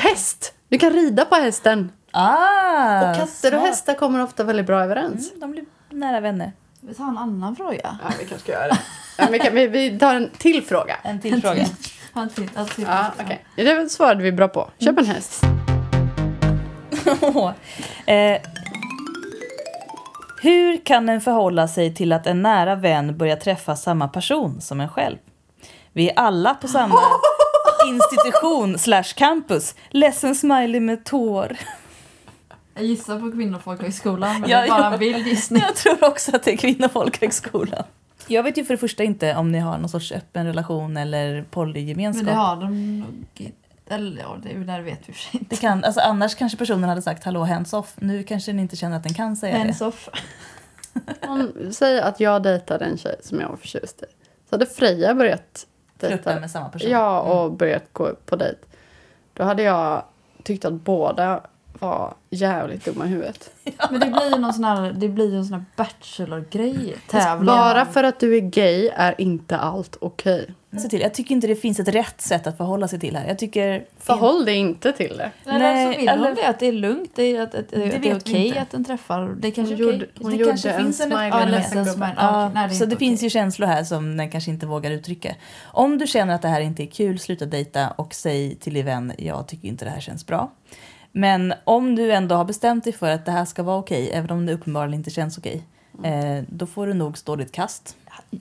[0.01, 0.55] Häst.
[0.69, 1.93] Du kan rida på hästen.
[2.11, 3.67] Ah, Och katter och smart.
[3.67, 5.29] hästar kommer ofta väldigt bra överens.
[5.29, 6.53] Mm, de blir nära vänner.
[6.81, 7.99] vi tar en annan fråga.
[8.05, 8.79] Ja, vi kanske ska göra det.
[9.19, 10.97] Ja, vi, kan, vi, vi tar en till fråga.
[11.03, 11.67] En till fråga.
[12.15, 12.85] En till, en till.
[12.85, 13.45] Ja, okej.
[13.57, 14.71] Det svarade vi bra på.
[14.79, 15.43] Köp en häst.
[18.07, 18.41] eh,
[20.43, 24.81] hur kan en förhålla sig till att en nära vän börjar träffa samma person som
[24.81, 25.17] en själv?
[25.93, 26.95] Vi är alla på samma
[27.89, 29.75] institution slash campus.
[29.91, 31.57] Ledsen smiley med tår.
[32.75, 35.63] Jag gissar på kvinnofolkhögskolan men Ja, det är bara en vild gissning.
[35.63, 37.85] Jag tror också att det är Kvinnofolkhögskolan.
[38.27, 41.43] Jag vet ju för det första inte om ni har någon sorts öppen relation eller
[41.51, 42.25] polygemenskap.
[42.27, 43.53] Men det har de nog.
[43.89, 45.47] Eller ja, det, där vet vi för sig inte.
[45.55, 47.95] Det kan, alltså annars kanske personen hade sagt hallå hands off.
[47.97, 49.85] Nu kanske ni inte känner att den kan säga Hands det.
[49.87, 50.09] off.
[51.29, 54.07] Om, säg att jag dejtade en tjej som jag var förtjust i.
[54.49, 55.67] Så hade Freja börjat
[56.09, 56.41] Flörta dejta.
[56.41, 56.91] med samma person.
[56.91, 58.59] Ja, och börjat gå på dejt.
[59.35, 60.05] Då hade jag
[60.43, 61.41] tyckt att båda
[61.79, 63.51] var jävligt dumma i huvudet.
[63.91, 66.95] Men det blir ju någon sån här, det blir en sån här bachelor-grej.
[67.11, 67.47] Tävling.
[67.47, 70.55] Bara för att du är gay är inte allt okej.
[70.83, 71.01] Se till.
[71.01, 73.29] Jag tycker inte det finns ett rätt sätt att förhålla sig till här.
[73.29, 73.85] Jag tycker...
[73.99, 75.31] Förhåll dig inte till det.
[75.47, 77.61] Eller Nej, så vill eller- hon det, att det är lugnt, det är, att, att,
[77.61, 78.61] att det är vet vi okej inte.
[78.61, 79.29] att den träffar.
[79.39, 79.95] Det är kanske Hon är okej.
[79.99, 81.97] gjorde, hon det gjorde kanske en finns en smiley Ja, med ledsen en gubbe.
[81.97, 82.15] smiley.
[82.17, 83.27] Ja, nej, det är så inte det finns okej.
[83.27, 85.35] ju känslor här som den kanske inte vågar uttrycka.
[85.65, 88.87] Om du känner att det här inte är kul, sluta dejta och säg till din
[88.87, 90.51] vän, jag tycker inte det här känns bra.
[91.13, 94.31] Men om du ändå har bestämt dig för att det här ska vara okej, även
[94.31, 95.63] om det uppenbarligen inte känns okej,
[96.05, 97.97] eh, då får du nog stå ditt kast.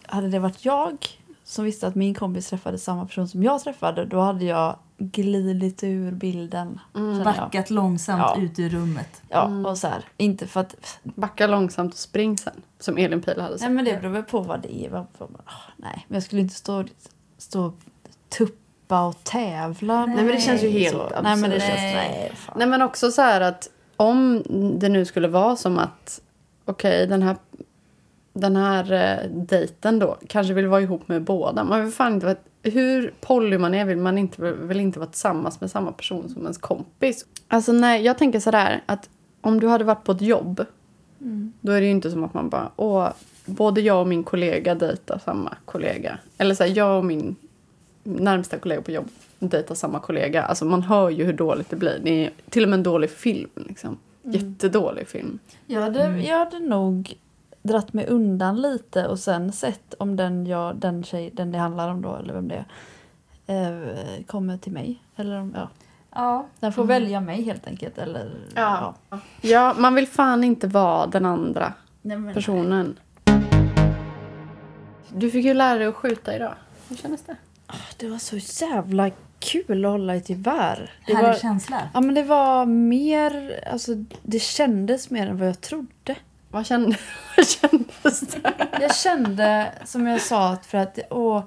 [0.05, 0.97] Hade det varit jag
[1.43, 5.83] som visste att min kompis träffade samma person som jag träffade, då hade jag glidit
[5.83, 6.79] ur bilden.
[6.93, 7.23] jag.
[7.23, 8.41] Backat långsamt Ja.
[8.41, 9.21] ut ur rummet.
[9.29, 10.05] Ja, och så här.
[10.17, 10.99] Inte för att...
[11.03, 12.61] Backa långsamt och spring sen.
[12.79, 13.61] Som Elin Pihl hade sagt.
[13.61, 15.05] Nej, men det beror väl på vad det är.
[15.77, 16.85] Nej, men jag skulle inte stå,
[17.37, 17.75] stå och
[18.91, 20.05] tuppa och tävla.
[20.05, 21.21] Nej, men det känns ju helt så.
[21.23, 21.69] Nej, men det absurt.
[21.69, 21.81] känns...
[21.81, 22.09] Nej.
[22.11, 22.31] Nej.
[22.55, 24.43] Nej men också så här att om
[24.79, 26.21] det nu skulle vara som att
[26.65, 27.35] okej den här
[28.33, 31.63] den här eh, dejten då kanske vill vara ihop med båda.
[31.63, 35.09] Man vill fan inte vara, hur poly man är vill man inte, vill inte vara
[35.09, 37.25] tillsammans med samma person som ens kompis.
[37.47, 39.09] Alltså nej, jag tänker sådär att
[39.41, 40.65] om du hade varit på ett jobb
[41.61, 43.09] då är det ju inte som att man bara åh,
[43.45, 46.17] både jag och min kollega dejtar samma kollega.
[46.37, 47.35] Eller så här, jag och min
[48.03, 50.43] närmsta kollega på jobb dejtar samma kollega.
[50.43, 51.99] Alltså man hör ju hur dåligt det blir.
[52.03, 53.49] Det är till och med en dålig film.
[53.55, 53.97] Liksom.
[54.23, 55.39] Jättedålig film.
[55.65, 57.17] Jag hade, jag hade nog
[57.61, 61.89] dratt mig undan lite och sen sett om den, jag, den, tjej, den det handlar
[61.89, 62.65] om då, eller vem det
[63.47, 65.03] är, eh, kommer till mig.
[65.15, 65.69] Eller om, ja.
[66.15, 66.47] Ja.
[66.59, 67.97] Den får välja mig helt enkelt.
[67.97, 68.95] Eller, Ja.
[69.41, 72.99] Ja, man vill fan inte vara den andra Nej, men, personen.
[75.09, 76.53] Du fick ju lära dig att skjuta idag.
[76.89, 77.35] Hur kändes det?
[77.97, 80.91] Det var så jävla kul att hålla ett gevär.
[81.07, 81.89] Det Härlig var, känsla.
[81.93, 83.91] ja, men det var mer, alltså
[84.23, 86.15] det kändes mer än vad jag trodde.
[86.49, 86.97] Vad kände,
[87.37, 88.67] vad kändes det?
[88.81, 91.43] Jag kände, som jag sa, att för att åh,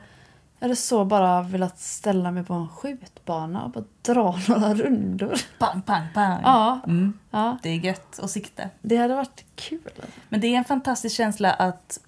[0.58, 5.34] jag hade så bara velat ställa mig på en skjutbana och bara dra några rundor.
[5.58, 6.40] Pang, pang, pang.
[6.42, 8.62] Ja, Mm, ja det är gött att sikta.
[8.82, 9.90] det hade varit kul.
[10.28, 12.00] Men det är en fantastisk känsla att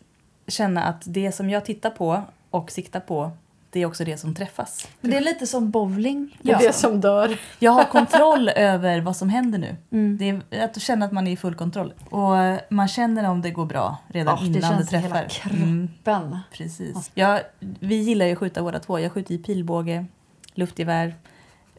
[0.49, 3.31] känna att det som jag tittar på och siktar på
[3.77, 4.89] det är också det som träffas.
[5.01, 6.39] Men det är lite som bowling.
[6.43, 7.39] Det är det som dör.
[7.59, 9.77] Jag har kontroll över vad som händer nu.
[9.93, 10.16] Mm.
[10.18, 11.93] Det är att känna att man är i full kontroll.
[12.11, 14.97] Och eh, man känner om det går bra redan Ja, det innan det, känns i
[14.97, 15.51] hela träffar.
[15.51, 16.39] Mm, kroppen.
[16.53, 17.11] precis.
[17.14, 19.01] Jag, vi gillar ju att skjuta båda två.
[19.01, 20.07] Jag skjuter i pilbåge,
[20.55, 21.14] luftgevär.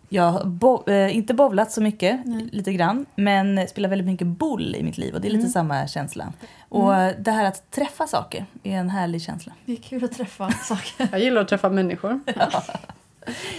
[0.09, 2.19] Jag har bo, eh, inte bowlat så mycket,
[2.51, 5.87] lite grann, men spelar väldigt mycket boll i mitt liv och det är lite samma
[5.87, 6.33] känsla.
[6.69, 9.53] Och eh, det här att träffa saker är en härlig känsla.
[9.65, 11.07] Det är kul att träffa saker.
[11.11, 12.19] Jag gillar att träffa människor.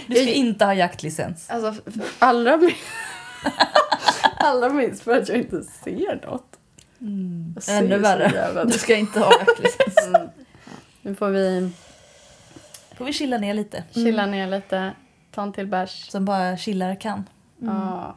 [0.07, 1.49] Du ska inte ha jaktlicens.
[1.49, 1.81] Alltså,
[2.19, 2.71] allra, min...
[4.37, 6.55] allra minst för att jag inte ser något.
[7.55, 8.63] Jag ser Ännu värre.
[8.65, 10.07] Du ska inte ha jaktlicens.
[10.07, 10.29] Mm.
[11.01, 11.71] Nu får vi
[12.97, 13.83] Får vi chilla ner lite.
[13.93, 14.91] chilla ner lite,
[15.31, 16.09] ta en till bärs.
[16.11, 17.23] Som bara chillar kan.
[17.59, 18.15] Ja.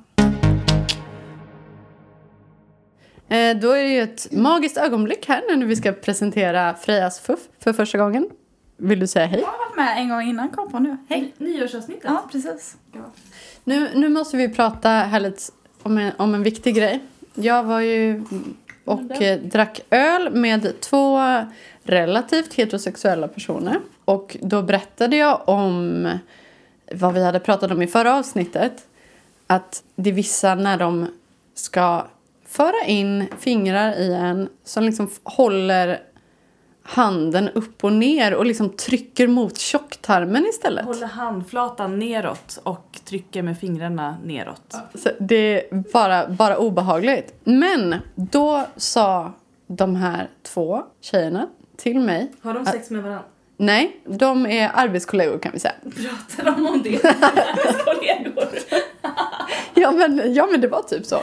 [3.29, 7.21] Eh, Då är det ju ett magiskt ögonblick här nu när vi ska presentera Frejas
[7.21, 8.29] fuff för första gången.
[8.77, 9.41] Vill du säga hej?
[9.41, 10.97] Jag har varit med en gång innan, kom på nu.
[11.09, 11.35] Hej!
[11.39, 12.05] Nyårsavsnittet.
[12.05, 12.77] Ja, precis.
[13.65, 15.43] Nu, nu måste vi prata här lite
[15.83, 17.01] om en, om en viktig grej.
[17.35, 18.25] Jag var ju
[18.85, 21.21] och eh, drack öl med två
[21.83, 23.81] relativt heterosexuella personer.
[24.05, 26.09] Och då berättade jag om
[26.95, 28.87] vad vi hade pratat om i förra avsnittet.
[29.47, 31.07] Att det är vissa när de
[31.55, 32.07] ska
[32.47, 36.01] föra in fingrar i en som liksom håller
[36.83, 40.85] handen upp och ner och liksom trycker mot tjocktarmen istället.
[40.85, 44.77] Håller handflatan neråt och trycker med fingrarna neråt.
[44.95, 47.35] Så det är bara, bara obehagligt.
[47.45, 49.33] Men då sa
[49.67, 52.33] de här två tjejerna till mig.
[52.43, 53.25] Har de sex med varandra?
[53.57, 55.75] Nej, de är arbetskollegor kan vi säga.
[55.83, 56.99] Pratar de om det?
[57.85, 58.49] kollegor.
[59.75, 61.23] Ja men, ja men det var typ så.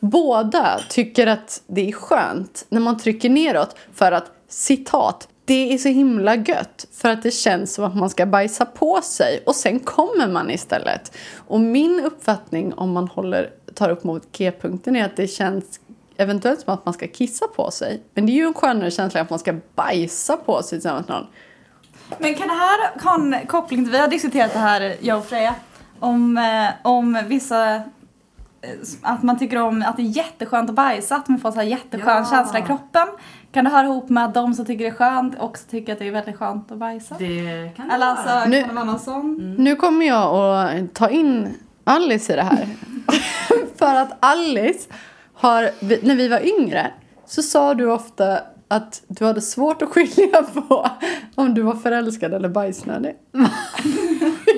[0.00, 5.78] Båda tycker att det är skönt när man trycker neråt för att citat det är
[5.78, 9.54] så himla gött för att det känns som att man ska bajsa på sig och
[9.54, 11.16] sen kommer man istället.
[11.36, 15.80] Och min uppfattning om man håller, tar upp mot G-punkten är att det känns
[16.16, 18.02] eventuellt som att man ska kissa på sig.
[18.14, 21.16] Men det är ju en skönare känsla att man ska bajsa på sig tillsammans med
[21.16, 21.26] någon.
[22.18, 25.24] Men kan det här ha en koppling till, vi har diskuterat det här, jag och
[25.26, 25.54] Freja,
[26.00, 27.80] om, eh, om vissa, eh,
[29.02, 31.64] att man tycker om att det är jätteskönt att bajsa, att man får så här
[31.64, 32.30] jätteskön Ja.
[32.30, 33.08] känsla i kroppen.
[33.52, 35.98] Kan det höra ihop med att de som tycker det är skönt också tycker att
[35.98, 37.14] det är väldigt skönt att bajsa?
[37.18, 39.54] Det kan Eller alltså, Nu- kan det vara sån?
[39.58, 42.68] Nu kommer jag att ta in Alice i det här.
[43.78, 44.88] För att Alice
[45.34, 45.62] har,
[46.06, 46.90] när vi var yngre
[47.26, 48.38] så sa du ofta
[48.68, 50.90] att du hade svårt att skilja på
[51.34, 53.14] om du var förälskad eller bajsnödig.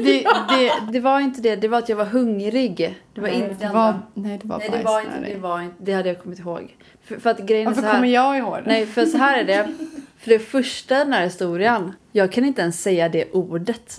[0.05, 2.99] Det, det, det var inte det, det var att jag var hungrig.
[3.15, 5.77] Det var inte Det var, nej, det var Nej, det var inte, det var inte,
[5.79, 6.77] det hade jag kommit ihåg.
[7.05, 7.95] För, för att grejen är Varför så här.
[7.95, 8.63] kommer jag ihåg det?
[8.67, 9.69] Nej, för så här är det.
[10.19, 13.99] För det första den här historien, jag kan inte ens säga det ordet.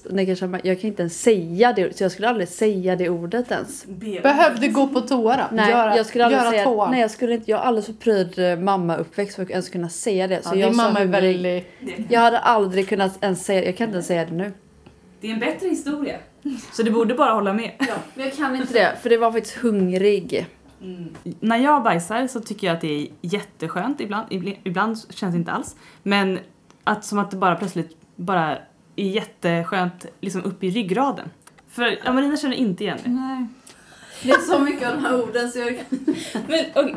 [0.63, 3.85] Jag kan inte ens säga det, så jag skulle aldrig säga det ordet ens.
[4.23, 5.43] Behövde gå på toa då?
[5.55, 6.91] Nej, göra, jag skulle aldrig göra säga, tvåa.
[6.91, 9.89] nej, jag skulle inte, jag har alldeles för pryd eh, mamma-uppväxt för att ens kunna
[9.89, 10.43] säga det.
[10.43, 11.67] Så ja, jag din mamma är väldigt...
[12.09, 14.51] Jag hade aldrig kunnat ens säga jag kan inte ens säga det nu.
[15.21, 16.17] Det är en bättre historia.
[16.73, 17.71] Så du borde bara hålla med.
[18.13, 20.47] Men jag kan inte det, för det var faktiskt hungrig.
[21.39, 24.27] När jag bajsar så tycker jag att det är jätteskönt, ibland,
[24.63, 25.75] ibland, känns det inte alls.
[26.03, 26.39] Men
[26.83, 28.57] att, som att det bara plötsligt bara
[28.95, 31.29] är jätteskönt liksom upp i ryggraden.
[31.67, 33.09] För ja, Marina känner inte igen det.
[33.09, 33.47] Nej.
[34.23, 35.79] Det är så mycket av de här orden så jag
[36.47, 36.95] Men, okej,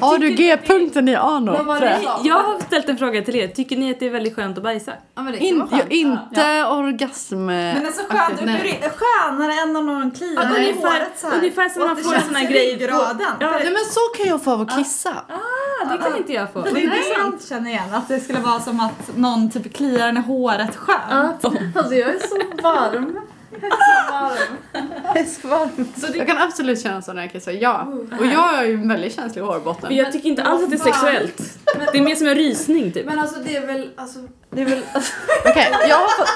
[0.00, 1.56] Har du G-punkten i Arno?
[1.78, 1.98] Frö?
[2.24, 4.62] jag har ställt en fråga till er, tycker ni att det är väldigt skönt att
[4.62, 4.92] bajsa?
[5.14, 5.92] Ja, men det kan In, vara ja, skönt.
[5.92, 7.36] inte orgasm...
[7.46, 8.90] Men det är så skönt, Nej.
[8.96, 11.38] skönare än om någon kliar Ja, i ungefär- håret så här.
[11.38, 12.94] ungefär som Och man får en sån här i grej på-.
[13.40, 15.10] Ja, Nej men så kan jag få av att kissa.
[15.28, 16.60] Ah, det kan inte jag få.
[16.60, 19.74] Det är det jag inte känner igen, att det skulle vara som att någon typ
[19.76, 21.44] kliar en i håret skönt.
[21.76, 23.18] Alltså jag är så varm.
[23.60, 24.56] Så varm.
[25.04, 25.70] Jag är så varm.
[26.14, 27.92] Jag kan absolut känna så när jag kissar, ja.
[28.20, 29.88] Och jag är ju en väldigt känslig hårbotten.
[29.88, 31.58] För jag tycker inte alls att det är sexuellt.
[31.92, 33.06] Det är mer som en rysning typ.
[33.06, 34.18] Men alltså det är väl, alltså,
[34.50, 35.12] det är väl, alltså,
[35.44, 36.28] Okej, jag har fått...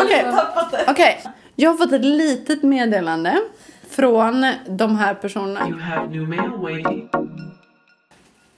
[0.04, 0.26] Okej,
[0.88, 1.22] okej.
[1.56, 3.40] Jag har fått ett litet meddelande
[3.90, 5.60] från de här personerna.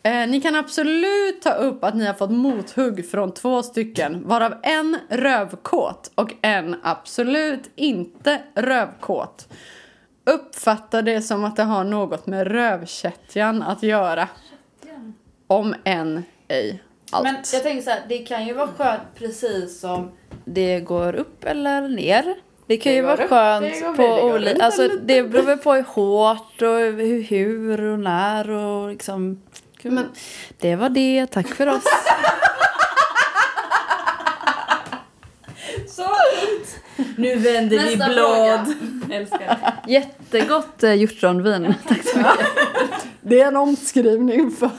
[0.02, 4.54] Eh, ni kan absolut ta upp att ni har fått mothugg från två stycken, varav
[4.62, 9.48] en rövkåt och en absolut inte rövkåt.
[10.24, 14.28] Uppfattar det som att det har något med rövkättjan att göra.
[15.46, 17.24] Om än ej allt.
[17.24, 20.10] men jag tänker så här, det kan ju vara skönt precis som
[20.44, 22.34] det går upp eller ner.
[22.66, 26.62] Det kan Det ju vara skönt på olika, alltså det beror väl på hur hårt
[26.62, 26.78] och
[27.28, 29.42] hur och när och liksom.
[29.82, 30.08] Men-
[30.58, 31.84] Det var det, tack för oss.
[35.88, 36.06] Så
[37.16, 38.74] Nu vänder vi Nästa blad.
[39.12, 39.58] Älskar.
[39.88, 41.74] Jättegott eh, hjortronvin.
[41.88, 42.46] Tack så mycket.
[43.20, 44.70] Det är en omskrivning för...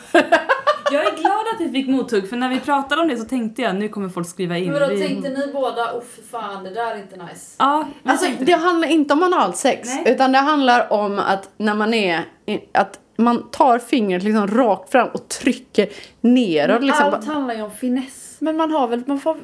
[0.92, 3.62] Jag är glad att vi fick mothugg för när vi pratade om det så tänkte
[3.62, 4.72] jag nu kommer folk skriva in.
[4.72, 7.56] Men Vi- tänkte ni båda, oh för fan det där är inte nice?
[7.58, 10.04] Ja, vi Alltså, tänkte det handlar inte om analsex, Nej.
[10.14, 12.20] utan det handlar om att när man är...
[12.46, 15.90] i- Att man tar fingret liksom rakt fram och trycker
[16.22, 16.84] neråt.
[16.84, 17.06] Liksom.
[17.06, 18.36] Allt handlar ju om finess.
[18.40, 19.38] Men man har väl, man får...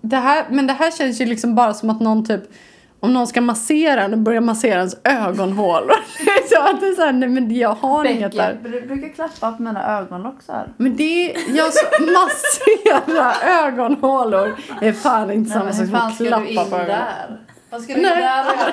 [0.00, 2.42] Det här, men det här känns ju liksom bara som att någon typ
[3.00, 5.82] om någon ska massera en och börjar massera ens ögonhål.
[6.50, 8.58] så att det är såhär, nej men jag har inget där.
[8.62, 10.72] Du brukar klappa på mina ögonlock så här.
[10.76, 13.34] Men det är, jag så, massera
[13.66, 17.38] ögonhålor är fan inte samma sak som att klappa på ögonen.
[17.70, 18.20] Vad ska du Nej.
[18.22, 18.46] göra?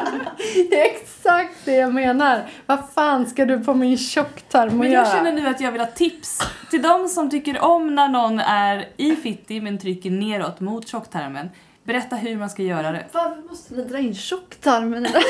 [0.69, 2.41] Det är exakt det jag menar.
[2.65, 5.03] Vad fan ska du på min tjocktarm och Men göra?
[5.03, 6.39] jag känner nu att jag vill ha tips
[6.69, 11.49] till de som tycker om när någon är i fitti men trycker neråt mot tjocktarmen.
[11.83, 13.03] Berätta hur man ska göra det.
[13.11, 15.21] Varför måste ni dra in tjocktarmen i det?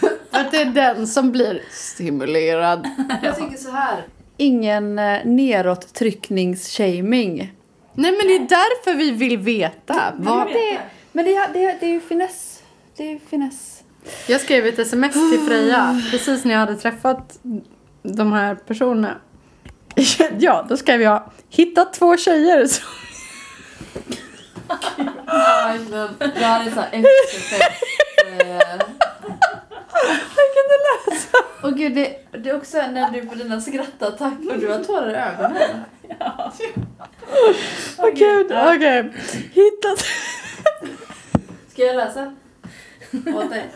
[0.30, 2.88] För att det är den som blir stimulerad.
[3.22, 4.02] Jag tycker så här.
[4.36, 7.48] Ingen eh, neråt-trycknings-shaming.
[7.94, 10.12] Nej men det är därför vi vill veta.
[10.16, 10.46] Vad...
[10.46, 10.78] Det,
[11.12, 12.53] men det, är- det, det är ju finess.
[12.96, 13.82] Det är finess.
[14.26, 17.38] Jag skrev ett sms till Freja precis när jag hade träffat
[18.02, 19.16] de här personerna.
[20.38, 22.84] Ja, då skrev jag hittat två tjejer som
[26.18, 27.84] Det här är så efterfest.
[30.36, 30.76] jag kunde
[31.06, 31.38] läsa.
[31.62, 35.10] Och gud, det, det är också när du får dina skrattattacker och du har tårar
[35.10, 35.80] i ögonen.
[37.98, 39.12] Åh gud, okej.
[39.52, 40.04] Hittat...
[41.72, 42.34] Ska jag läsa?
[43.14, 43.70] Åt dig.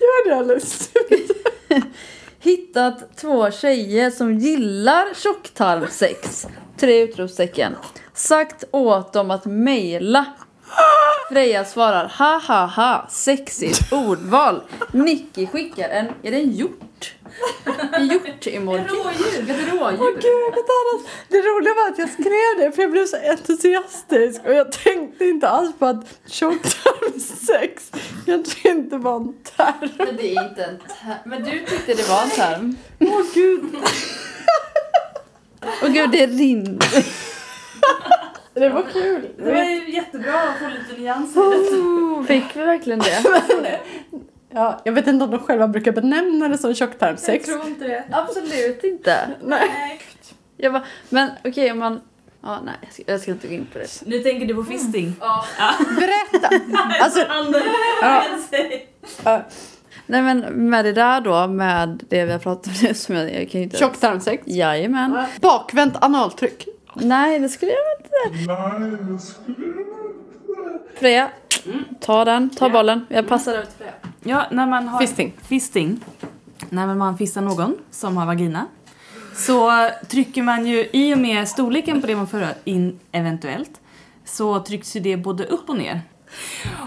[0.00, 0.90] Gör det alldeles.
[2.40, 6.46] Hittat två tjejer som gillar tjocktarmsex.
[6.76, 7.72] Tre utropstecken.
[8.14, 10.26] Sagt åt dem att mejla.
[11.28, 14.62] Freja svarar ha ha ha sexigt ordval.
[14.92, 16.80] Nicky skickar en, är det en hjort?
[17.92, 18.80] En hjort-emoji.
[18.80, 19.50] Ett rådjur.
[19.50, 20.00] Ett rådjur.
[20.00, 24.54] Åh gud, det roliga var att jag skrev det för jag blev så entusiastisk och
[24.54, 27.90] jag tänkte inte alls på att tjocktarmssex
[28.26, 29.88] kanske inte var en term.
[29.98, 31.18] Men det är inte en term.
[31.24, 32.76] Men du tyckte det var en term.
[33.00, 33.64] Åh gud.
[35.82, 37.06] Och gud, det rinner.
[38.54, 39.28] Det var kul.
[39.38, 42.24] Det var jättebra att få lite nyanser.
[42.26, 43.80] Fick vi verkligen det?
[44.50, 47.46] Ja, jag vet inte om de själva brukar benämna det som tjocktarmssex.
[47.46, 48.04] tror inte det.
[48.10, 49.28] Absolut inte.
[49.44, 50.00] Nej.
[50.56, 52.00] Jag bara, men okej om man...
[52.42, 54.02] Ja, nej, jag ska, jag ska inte gå in på det.
[54.06, 55.12] Nu tänker du på fisting.
[55.20, 55.44] Ja.
[55.78, 56.48] Berätta!
[57.04, 57.20] Alltså,
[59.24, 59.42] Ja.
[60.06, 60.38] Nej men
[60.70, 63.60] med det där då, med det vi har pratat om nu som jag, jag kan
[63.60, 63.76] ju inte...
[63.76, 64.42] tjocktarmssex.
[64.46, 65.24] Jajamän.
[65.40, 66.68] Bakvänt analtryck.
[66.94, 68.52] Nej, det skulle jag inte.
[71.00, 71.30] Freja,
[72.00, 73.06] ta den, ta bollen.
[73.08, 73.92] Jag passar över till Freja.
[74.22, 75.32] Ja, när man har Fisting.
[75.42, 76.00] fisting,
[76.70, 78.66] när man fistar någon som har vagina,
[79.34, 83.80] så trycker man ju, i och med storleken på det man för in eventuellt,
[84.24, 86.00] så trycks ju det både upp och ner.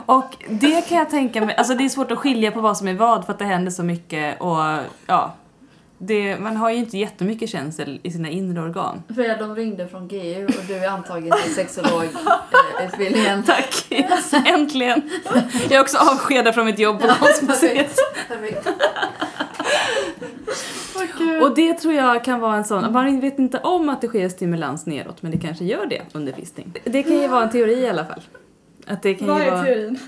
[0.05, 2.87] Och det kan jag tänka mig, alltså det är svårt att skilja på vad som
[2.87, 4.57] är vad för att det händer så mycket och
[5.05, 5.33] ja,
[5.99, 9.03] det, man har ju inte jättemycket känsel i sina inre organ.
[9.15, 13.43] Freja, de ringde från GU och du är antagen till sexologutbildningen.
[13.43, 13.85] Tack!
[14.45, 15.09] Äntligen!
[15.63, 17.95] Jag är också avskedad från mitt jobb på konstmuseet.
[21.41, 24.29] Och det tror jag kan vara en sån, man vet inte om att det sker
[24.29, 26.73] stimulans neråt men det kanske gör det under fisting.
[26.83, 28.21] Det kan ju vara en teori i alla fall.
[28.87, 29.63] Att det kan Vad är vara...
[29.63, 29.99] teorin?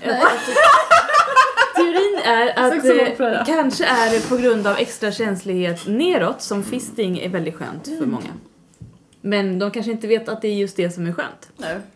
[2.24, 7.54] Är att kanske är det på grund av extra känslighet neråt som fisting är väldigt
[7.54, 8.28] skönt för många.
[9.24, 11.48] Men de kanske inte vet att det är just det som är skönt.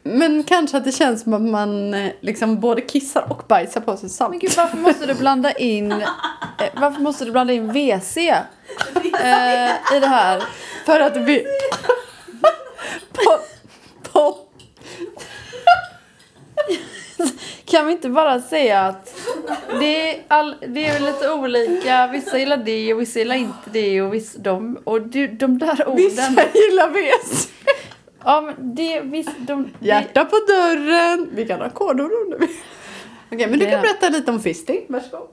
[0.03, 3.97] Men kanske att det känns som att man eh, liksom både kissar och bajsar på
[3.97, 4.43] sig Men samtidigt.
[4.43, 5.93] gud, varför måste du blanda in...
[5.93, 6.01] Eh,
[6.74, 8.37] varför måste du blanda in WC eh,
[9.97, 10.43] i det här?
[10.87, 11.45] För att vi...
[13.12, 13.39] på,
[14.12, 14.39] på,
[17.67, 19.14] Kan vi inte bara säga att
[19.81, 24.03] det är, all, det är lite olika, vissa gillar det och vissa gillar inte det
[24.03, 25.97] och vissa, de, och du, de där orden.
[25.97, 26.23] vissa
[26.55, 27.49] gillar WC.
[28.25, 31.29] Ja men det, visst, de, det, Hjärta på dörren.
[31.33, 32.39] Vi kan ha kodord under.
[33.33, 34.85] Okej, men du kan berätta lite om fisting.
[34.89, 35.29] Varsågod.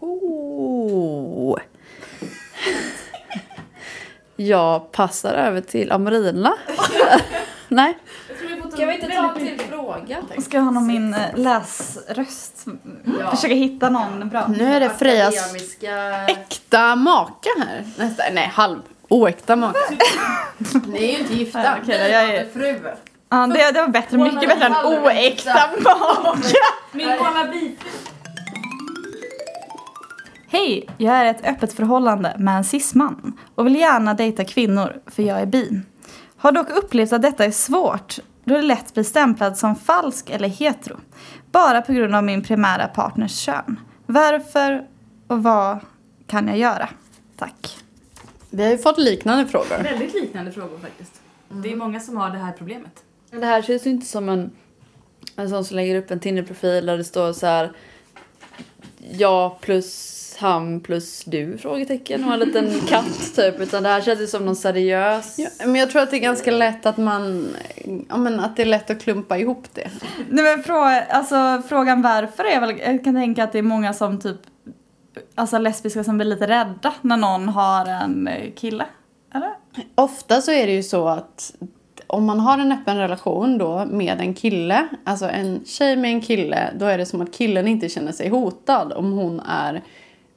[0.00, 1.58] oh.
[4.36, 6.54] Jag passar över till Amarina.
[7.68, 7.98] Nej.
[8.78, 10.16] Kan vi inte ta en till fråga?
[10.38, 12.64] Ska jag ha någon min eh, läsröst?
[13.30, 14.46] Försöka hitta någon bra.
[14.48, 16.26] Nu är det Frejas Akademiska...
[16.26, 17.84] äkta maka här.
[17.98, 19.78] Nästa, nej, halv oäkta maka.
[20.86, 21.64] Ni är ju inte gifta.
[21.64, 22.80] Ja, okej då, jag är- Fru.
[23.28, 26.54] Ja, det, det var bättre, mycket bättre än oäkta mage.
[26.92, 27.70] Min wannabe.
[30.50, 35.22] Hej, jag är ett öppet förhållande med en cisman och vill gärna dejta kvinnor för
[35.22, 35.80] jag är bi.
[36.36, 38.18] Har dock upplevt att detta är svårt
[38.48, 40.96] då det lätt blir stämplad som falsk eller hetero.
[41.52, 43.80] Bara på grund av min primära partners kön.
[44.06, 44.86] Varför
[45.26, 45.78] och vad
[46.26, 46.88] kan jag göra?
[47.36, 47.78] Tack.
[48.50, 49.82] Vi har ju fått liknande frågor.
[49.82, 51.20] Väldigt liknande frågor faktiskt.
[51.48, 53.04] Det är många som har det här problemet.
[53.30, 54.50] Det här känns ju inte som en,
[55.36, 57.72] en sån som lägger upp en Tinder-profil där det står så här
[59.10, 61.58] ja plus han plus du?
[61.58, 63.60] Frågetecken och en liten katt typ.
[63.60, 65.38] Utan det här känns ju som någon seriös.
[65.38, 67.48] Ja, men jag tror att det är ganska lätt att man,
[68.08, 69.90] ja men att det är lätt att klumpa ihop det.
[70.28, 73.92] Nej, men frå, alltså, frågan varför är väl, jag kan tänka att det är många
[73.92, 74.40] som typ,
[75.34, 78.86] alltså lesbiska som blir lite rädda när någon har en eh, kille.
[79.34, 79.50] Eller?
[79.94, 81.54] Ofta så är det ju så att
[82.06, 86.20] om man har en öppen relation då med en kille, alltså en tjej med en
[86.20, 89.82] kille, då är det som att killen inte känner sig hotad om hon är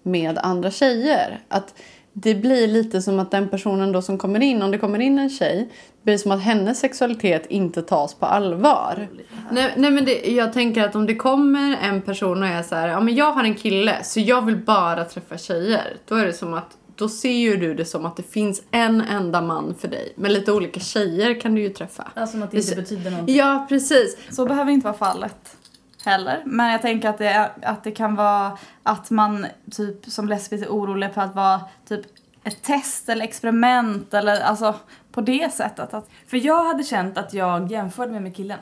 [0.03, 1.39] med andra tjejer.
[1.47, 1.73] Att
[2.13, 5.19] det blir lite som att den personen då som kommer in, om det kommer in
[5.19, 5.69] en tjej,
[6.03, 9.07] blir som att hennes sexualitet inte tas på allvar.
[9.51, 12.75] Nej, nej men det, jag tänker att om det kommer en person och är så
[12.75, 15.97] här, ja men jag har en kille så jag vill bara träffa tjejer.
[16.07, 19.01] Då är det som att då ser ju du det som att det finns en
[19.01, 20.13] enda man för dig.
[20.15, 22.11] Men lite olika tjejer kan du ju träffa.
[22.13, 23.35] Alltså att det inte betyder någonting.
[23.35, 24.17] Ja, precis.
[24.29, 25.57] Så behöver inte vara fallet
[26.05, 26.41] heller.
[26.45, 30.63] Men jag tänker att det, är, att det kan vara att man typ som lesbisk
[30.63, 32.05] är orolig för att vara typ
[32.43, 34.75] ett test eller experiment eller alltså
[35.11, 35.93] på det sättet.
[35.93, 38.59] Att, För jag hade känt att jag jämförde mig med killen.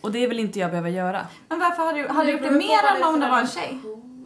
[0.00, 1.26] Och det vill inte jag behöva göra.
[1.48, 3.78] men varför hade du, hade du gjort det mer än om det var en tjej?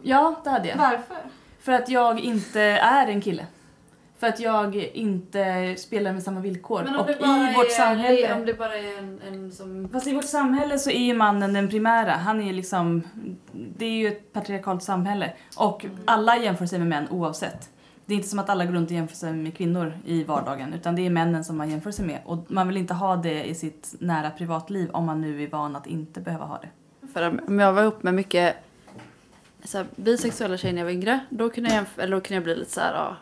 [0.03, 0.77] Ja, det hade jag.
[0.77, 1.17] Varför?
[1.61, 3.45] För att jag inte är en kille.
[4.21, 6.81] För att jag inte spelar med samma villkor.
[6.99, 8.33] och i vårt samhälle...
[8.33, 9.89] Om det bara är en, en som...
[9.91, 12.11] Fast i vårt samhälle så är ju mannen den primära.
[12.11, 13.03] Han är liksom...
[13.51, 15.33] Det är ju ett patriarkalt samhälle.
[15.57, 17.69] Och alla jämför sig med män oavsett.
[18.05, 20.73] Det är inte som att alla går runt och jämför sig med kvinnor i vardagen.
[20.73, 22.19] Utan det är männen som man jämför sig med.
[22.25, 25.75] Och man vill inte ha det i sitt nära privatliv om man nu är van
[25.75, 26.69] att inte behöva ha det.
[27.13, 28.55] För om jag var ihop med mycket
[29.63, 32.43] så här, bisexuella tjejer när jag var yngre, då kunde jag, eller då kunde jag
[32.43, 33.15] bli lite så här, ja,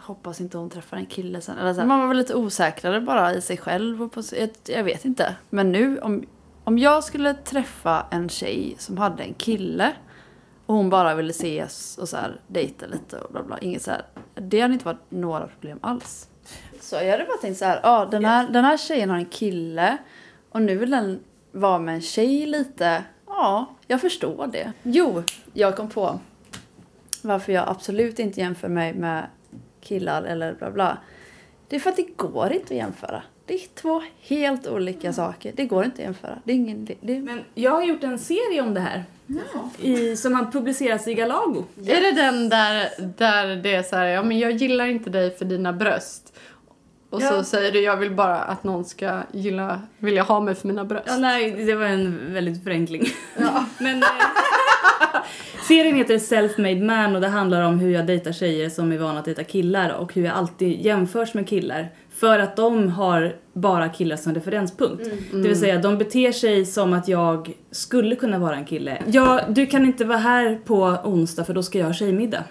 [0.00, 1.58] hoppas inte hon träffar en kille sen.
[1.58, 4.50] Eller så här, man var väl lite osäkrare bara i sig själv och på, jag,
[4.66, 5.36] jag vet inte.
[5.50, 6.24] Men nu, om,
[6.64, 9.92] om jag skulle träffa en tjej som hade en kille
[10.66, 13.90] och hon bara ville ses och så här, dejta lite och bla bla, inget så
[13.90, 14.02] här,
[14.34, 16.28] det hade inte varit några problem alls.
[16.80, 19.26] Så jag hade bara tänkt så här, ja den här, den här tjejen har en
[19.26, 19.98] kille
[20.50, 21.20] och nu vill den
[21.52, 23.04] vara med en tjej lite.
[23.26, 24.72] Ja, jag förstår det.
[24.82, 25.22] Jo,
[25.52, 26.20] jag kom på
[27.22, 29.26] varför jag absolut inte jämför mig med
[29.80, 30.98] killar eller bla bla.
[31.68, 33.22] Det är för att det går inte att jämföra.
[33.46, 35.52] Det är två helt olika saker.
[35.56, 36.38] Det går inte att jämföra.
[36.44, 36.84] Det är ingen...
[36.84, 39.04] Det, det, Men jag har gjort en serie om det här.
[39.78, 41.64] I, som har publicerats i Galago.
[41.86, 45.30] Är det den där, där det är så här, ja men jag gillar inte dig
[45.30, 46.38] för dina bröst.
[47.14, 47.44] Och så Ja.
[47.44, 51.04] säger du, jag vill bara att någon ska gilla, vilja ha mig för mina bröst.
[51.06, 53.02] Ja, nej, det var en väldigt förenkling.
[53.78, 54.08] Men, eh,
[55.68, 59.18] serien heter Self-Made Man och det handlar om hur jag dejtar tjejer som är vana
[59.18, 61.88] att dejta killar och hur jag alltid jämförs med killar.
[62.16, 65.04] För att de har bara killar som referenspunkt.
[65.32, 69.02] Det vill säga, de beter sig som att jag skulle kunna vara en kille.
[69.06, 72.44] Ja, du kan inte vara här på onsdag för då ska jag ha tjejmiddag.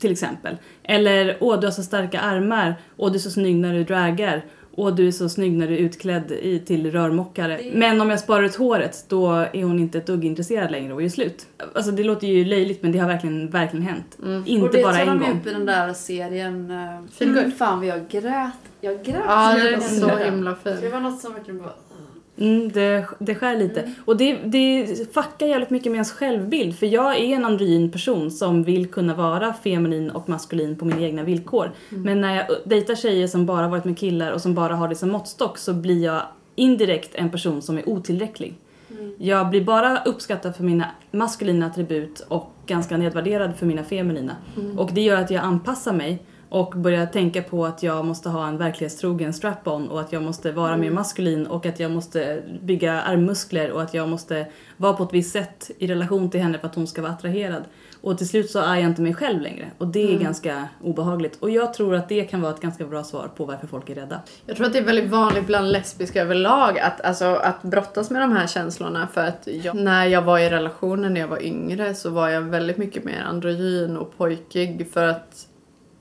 [0.00, 0.56] Till exempel.
[0.82, 4.44] Eller, åh du har så starka armar, åh du är så snygg när du dragar.
[4.76, 7.60] Åh du är så snygg när du är utklädd i, till rörmokare.
[7.74, 11.02] Men om jag sparar ut håret då är hon inte ett dugg intresserad längre och
[11.02, 11.46] är slut.
[11.74, 14.18] Alltså det låter ju löjligt men det har verkligen, verkligen hänt.
[14.46, 15.40] Inte och det bara tar en de gång.
[15.40, 16.70] upp i den där serien.
[16.70, 17.54] Uh, Feel good.
[17.54, 18.52] Fan vad jag grät.
[18.80, 19.22] Jag grät.
[19.26, 20.92] Ja, så det är så himla Det fint.
[20.92, 21.72] var något som verkligen bara...
[22.40, 23.90] Mm, det, det skär lite.
[24.04, 26.78] Och det, det fuckar jävligt mycket med ens självbild.
[26.78, 31.00] För jag är en androgyn person som vill kunna vara feminin och maskulin på mina
[31.00, 31.72] egna villkor.
[31.88, 34.94] Men när jag dejtar tjejer som bara varit med killar och som bara har det
[34.94, 36.22] som måttstock så blir jag
[36.54, 38.54] indirekt en person som är otillräcklig.
[39.18, 44.36] Jag blir bara uppskattad för mina maskulina attribut och ganska nedvärderad för mina feminina.
[44.76, 48.48] Och det gör att jag anpassar mig och börjar tänka på att jag måste ha
[48.48, 53.00] en verklighetstrogen strap-on och att jag måste vara mer maskulin och att jag måste bygga
[53.02, 54.46] armmuskler och att jag måste
[54.76, 57.64] vara på ett visst sätt i relation till henne för att hon ska vara attraherad.
[58.00, 61.36] Och till slut så är jag inte mig själv längre och det är ganska obehagligt.
[61.40, 63.94] Och jag tror att det kan vara ett ganska bra svar på varför folk är
[63.94, 64.20] rädda.
[64.46, 68.22] Jag tror att det är väldigt vanligt bland lesbiska överlag att, alltså, att brottas med
[68.22, 71.94] de här känslorna för att jag, när jag var i relationer när jag var yngre
[71.94, 75.46] så var jag väldigt mycket mer androgyn och pojkig för att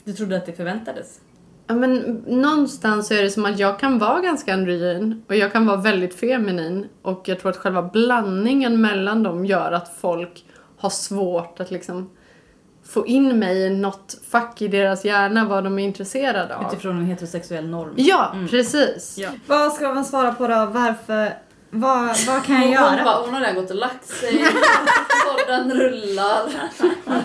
[0.03, 1.19] Du trodde att det förväntades?
[1.67, 5.51] Ja, men någonstans så är det som att jag kan vara ganska androgyn och jag
[5.51, 6.87] kan vara väldigt feminin.
[7.01, 10.45] Och jag tror att själva blandningen mellan dem gör att folk
[10.77, 12.09] har svårt att liksom
[12.83, 16.67] få in mig i något fack i deras hjärna vad de är intresserade av.
[16.67, 17.93] Utifrån en heterosexuell norm.
[17.95, 19.17] Ja, precis.
[19.17, 19.29] Ja.
[19.47, 20.65] Vad ska man svara på då?
[20.65, 21.33] Varför?
[21.71, 23.03] Vad, vad kan jag Hon, göra?
[23.03, 24.43] bara, hon har redan gått och lagt sig.
[25.47, 26.41] Podden rullar.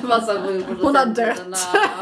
[0.82, 1.42] Hon har dött.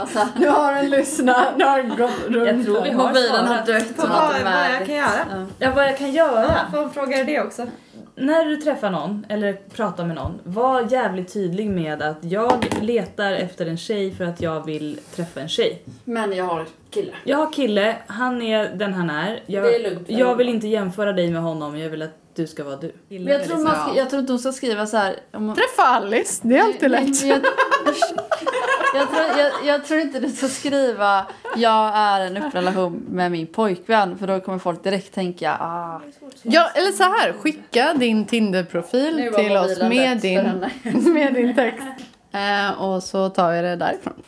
[0.00, 2.46] Alltså, Nu har den lyssnat, nu har den gått runt.
[2.46, 3.96] Jag tror vi har mobilen har dött.
[3.96, 5.46] På Hon vad, vad jag kan göra?
[5.58, 6.42] Ja, vad jag kan göra?
[6.44, 7.66] Ja, får jag fråga det också?
[8.14, 13.32] När du träffar någon eller pratar med någon, var jävligt tydlig med att jag letar
[13.32, 15.82] efter en tjej för att jag vill träffa en tjej.
[16.04, 17.12] Men jag har kille.
[17.24, 19.40] Jag har kille, han är den han är.
[19.46, 22.21] Jag, Det är lugnt för jag vill inte jämföra dig med honom, jag vill att
[22.34, 22.92] du ska vara du.
[23.08, 25.16] Men jag tror, man ska, jag tror inte hon ska skriva så här.
[25.32, 27.22] Om hon, Träffa Alice, det är alltid lätt.
[27.22, 27.40] men Jag,
[28.94, 31.26] jag, tror, jag, jag tror inte du ska skriva
[31.56, 36.00] jag är en öppen relation med min pojkvän för då kommer folk direkt tänka ah,
[36.42, 40.64] Ja, eller så här, skicka din Tinderprofil till oss med din,
[41.12, 41.86] med din text.
[42.32, 44.22] Eh, och så tar vi det därifrån.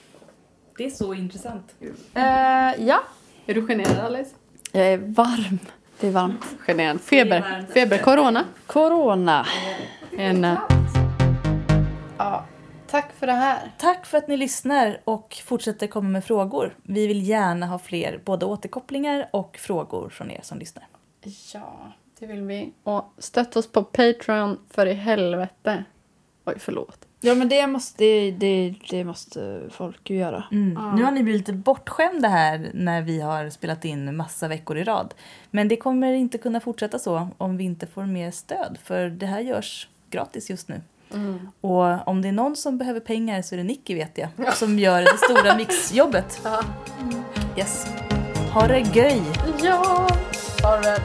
[0.79, 1.75] Det är så intressant.
[2.15, 3.03] Eh, ja,
[3.47, 4.31] Är du generad Alice?
[4.73, 5.59] jag är varm.
[6.01, 6.45] Det är varmt.
[6.67, 7.01] Generad.
[7.01, 7.67] Feber.
[7.75, 7.99] Feber.
[7.99, 8.45] Corona.
[8.67, 9.47] Corona.
[10.19, 10.59] En, eh,
[12.19, 12.45] ja,
[12.87, 13.73] tack för det här.
[13.79, 16.77] Tack för att ni lyssnar och fortsätter komma med frågor.
[16.83, 20.87] Vi vill gärna ha fler både återkopplingar och frågor från er som lyssnar.
[21.55, 22.73] Ja, det vill vi.
[22.83, 25.85] Och stötta oss på Patreon för i helvete.
[26.45, 27.04] Oj, förlåt.
[27.25, 30.45] Ja men det måste, det, det, det måste folk ju göra.
[30.53, 30.97] Mm.
[30.97, 34.85] Nu har ni blivit lite bortskämda här när vi har spelat in massa veckor i
[34.85, 35.15] rad.
[35.51, 38.79] Men det kommer inte kunna fortsätta så om vi inte får mer stöd.
[38.85, 40.81] För det här görs gratis just nu.
[41.61, 44.57] Och om det är någon som behöver pengar så är det Nicky vet jag.
[44.57, 46.47] Som gör det stora mixjobbet.
[47.59, 47.87] Yes.
[48.53, 49.23] Ha det göj!
[49.63, 50.09] Ja,
[50.63, 50.99] ha det.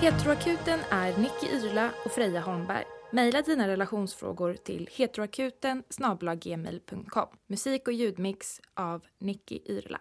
[0.00, 2.84] Heteroakuten är Nicky Irla och Freja Holmberg.
[3.12, 5.82] Maila dina relationsfrågor till heteroakuten
[6.34, 7.28] gmail.com.
[7.46, 10.00] Musik och ljudmix av Nicky Yrla.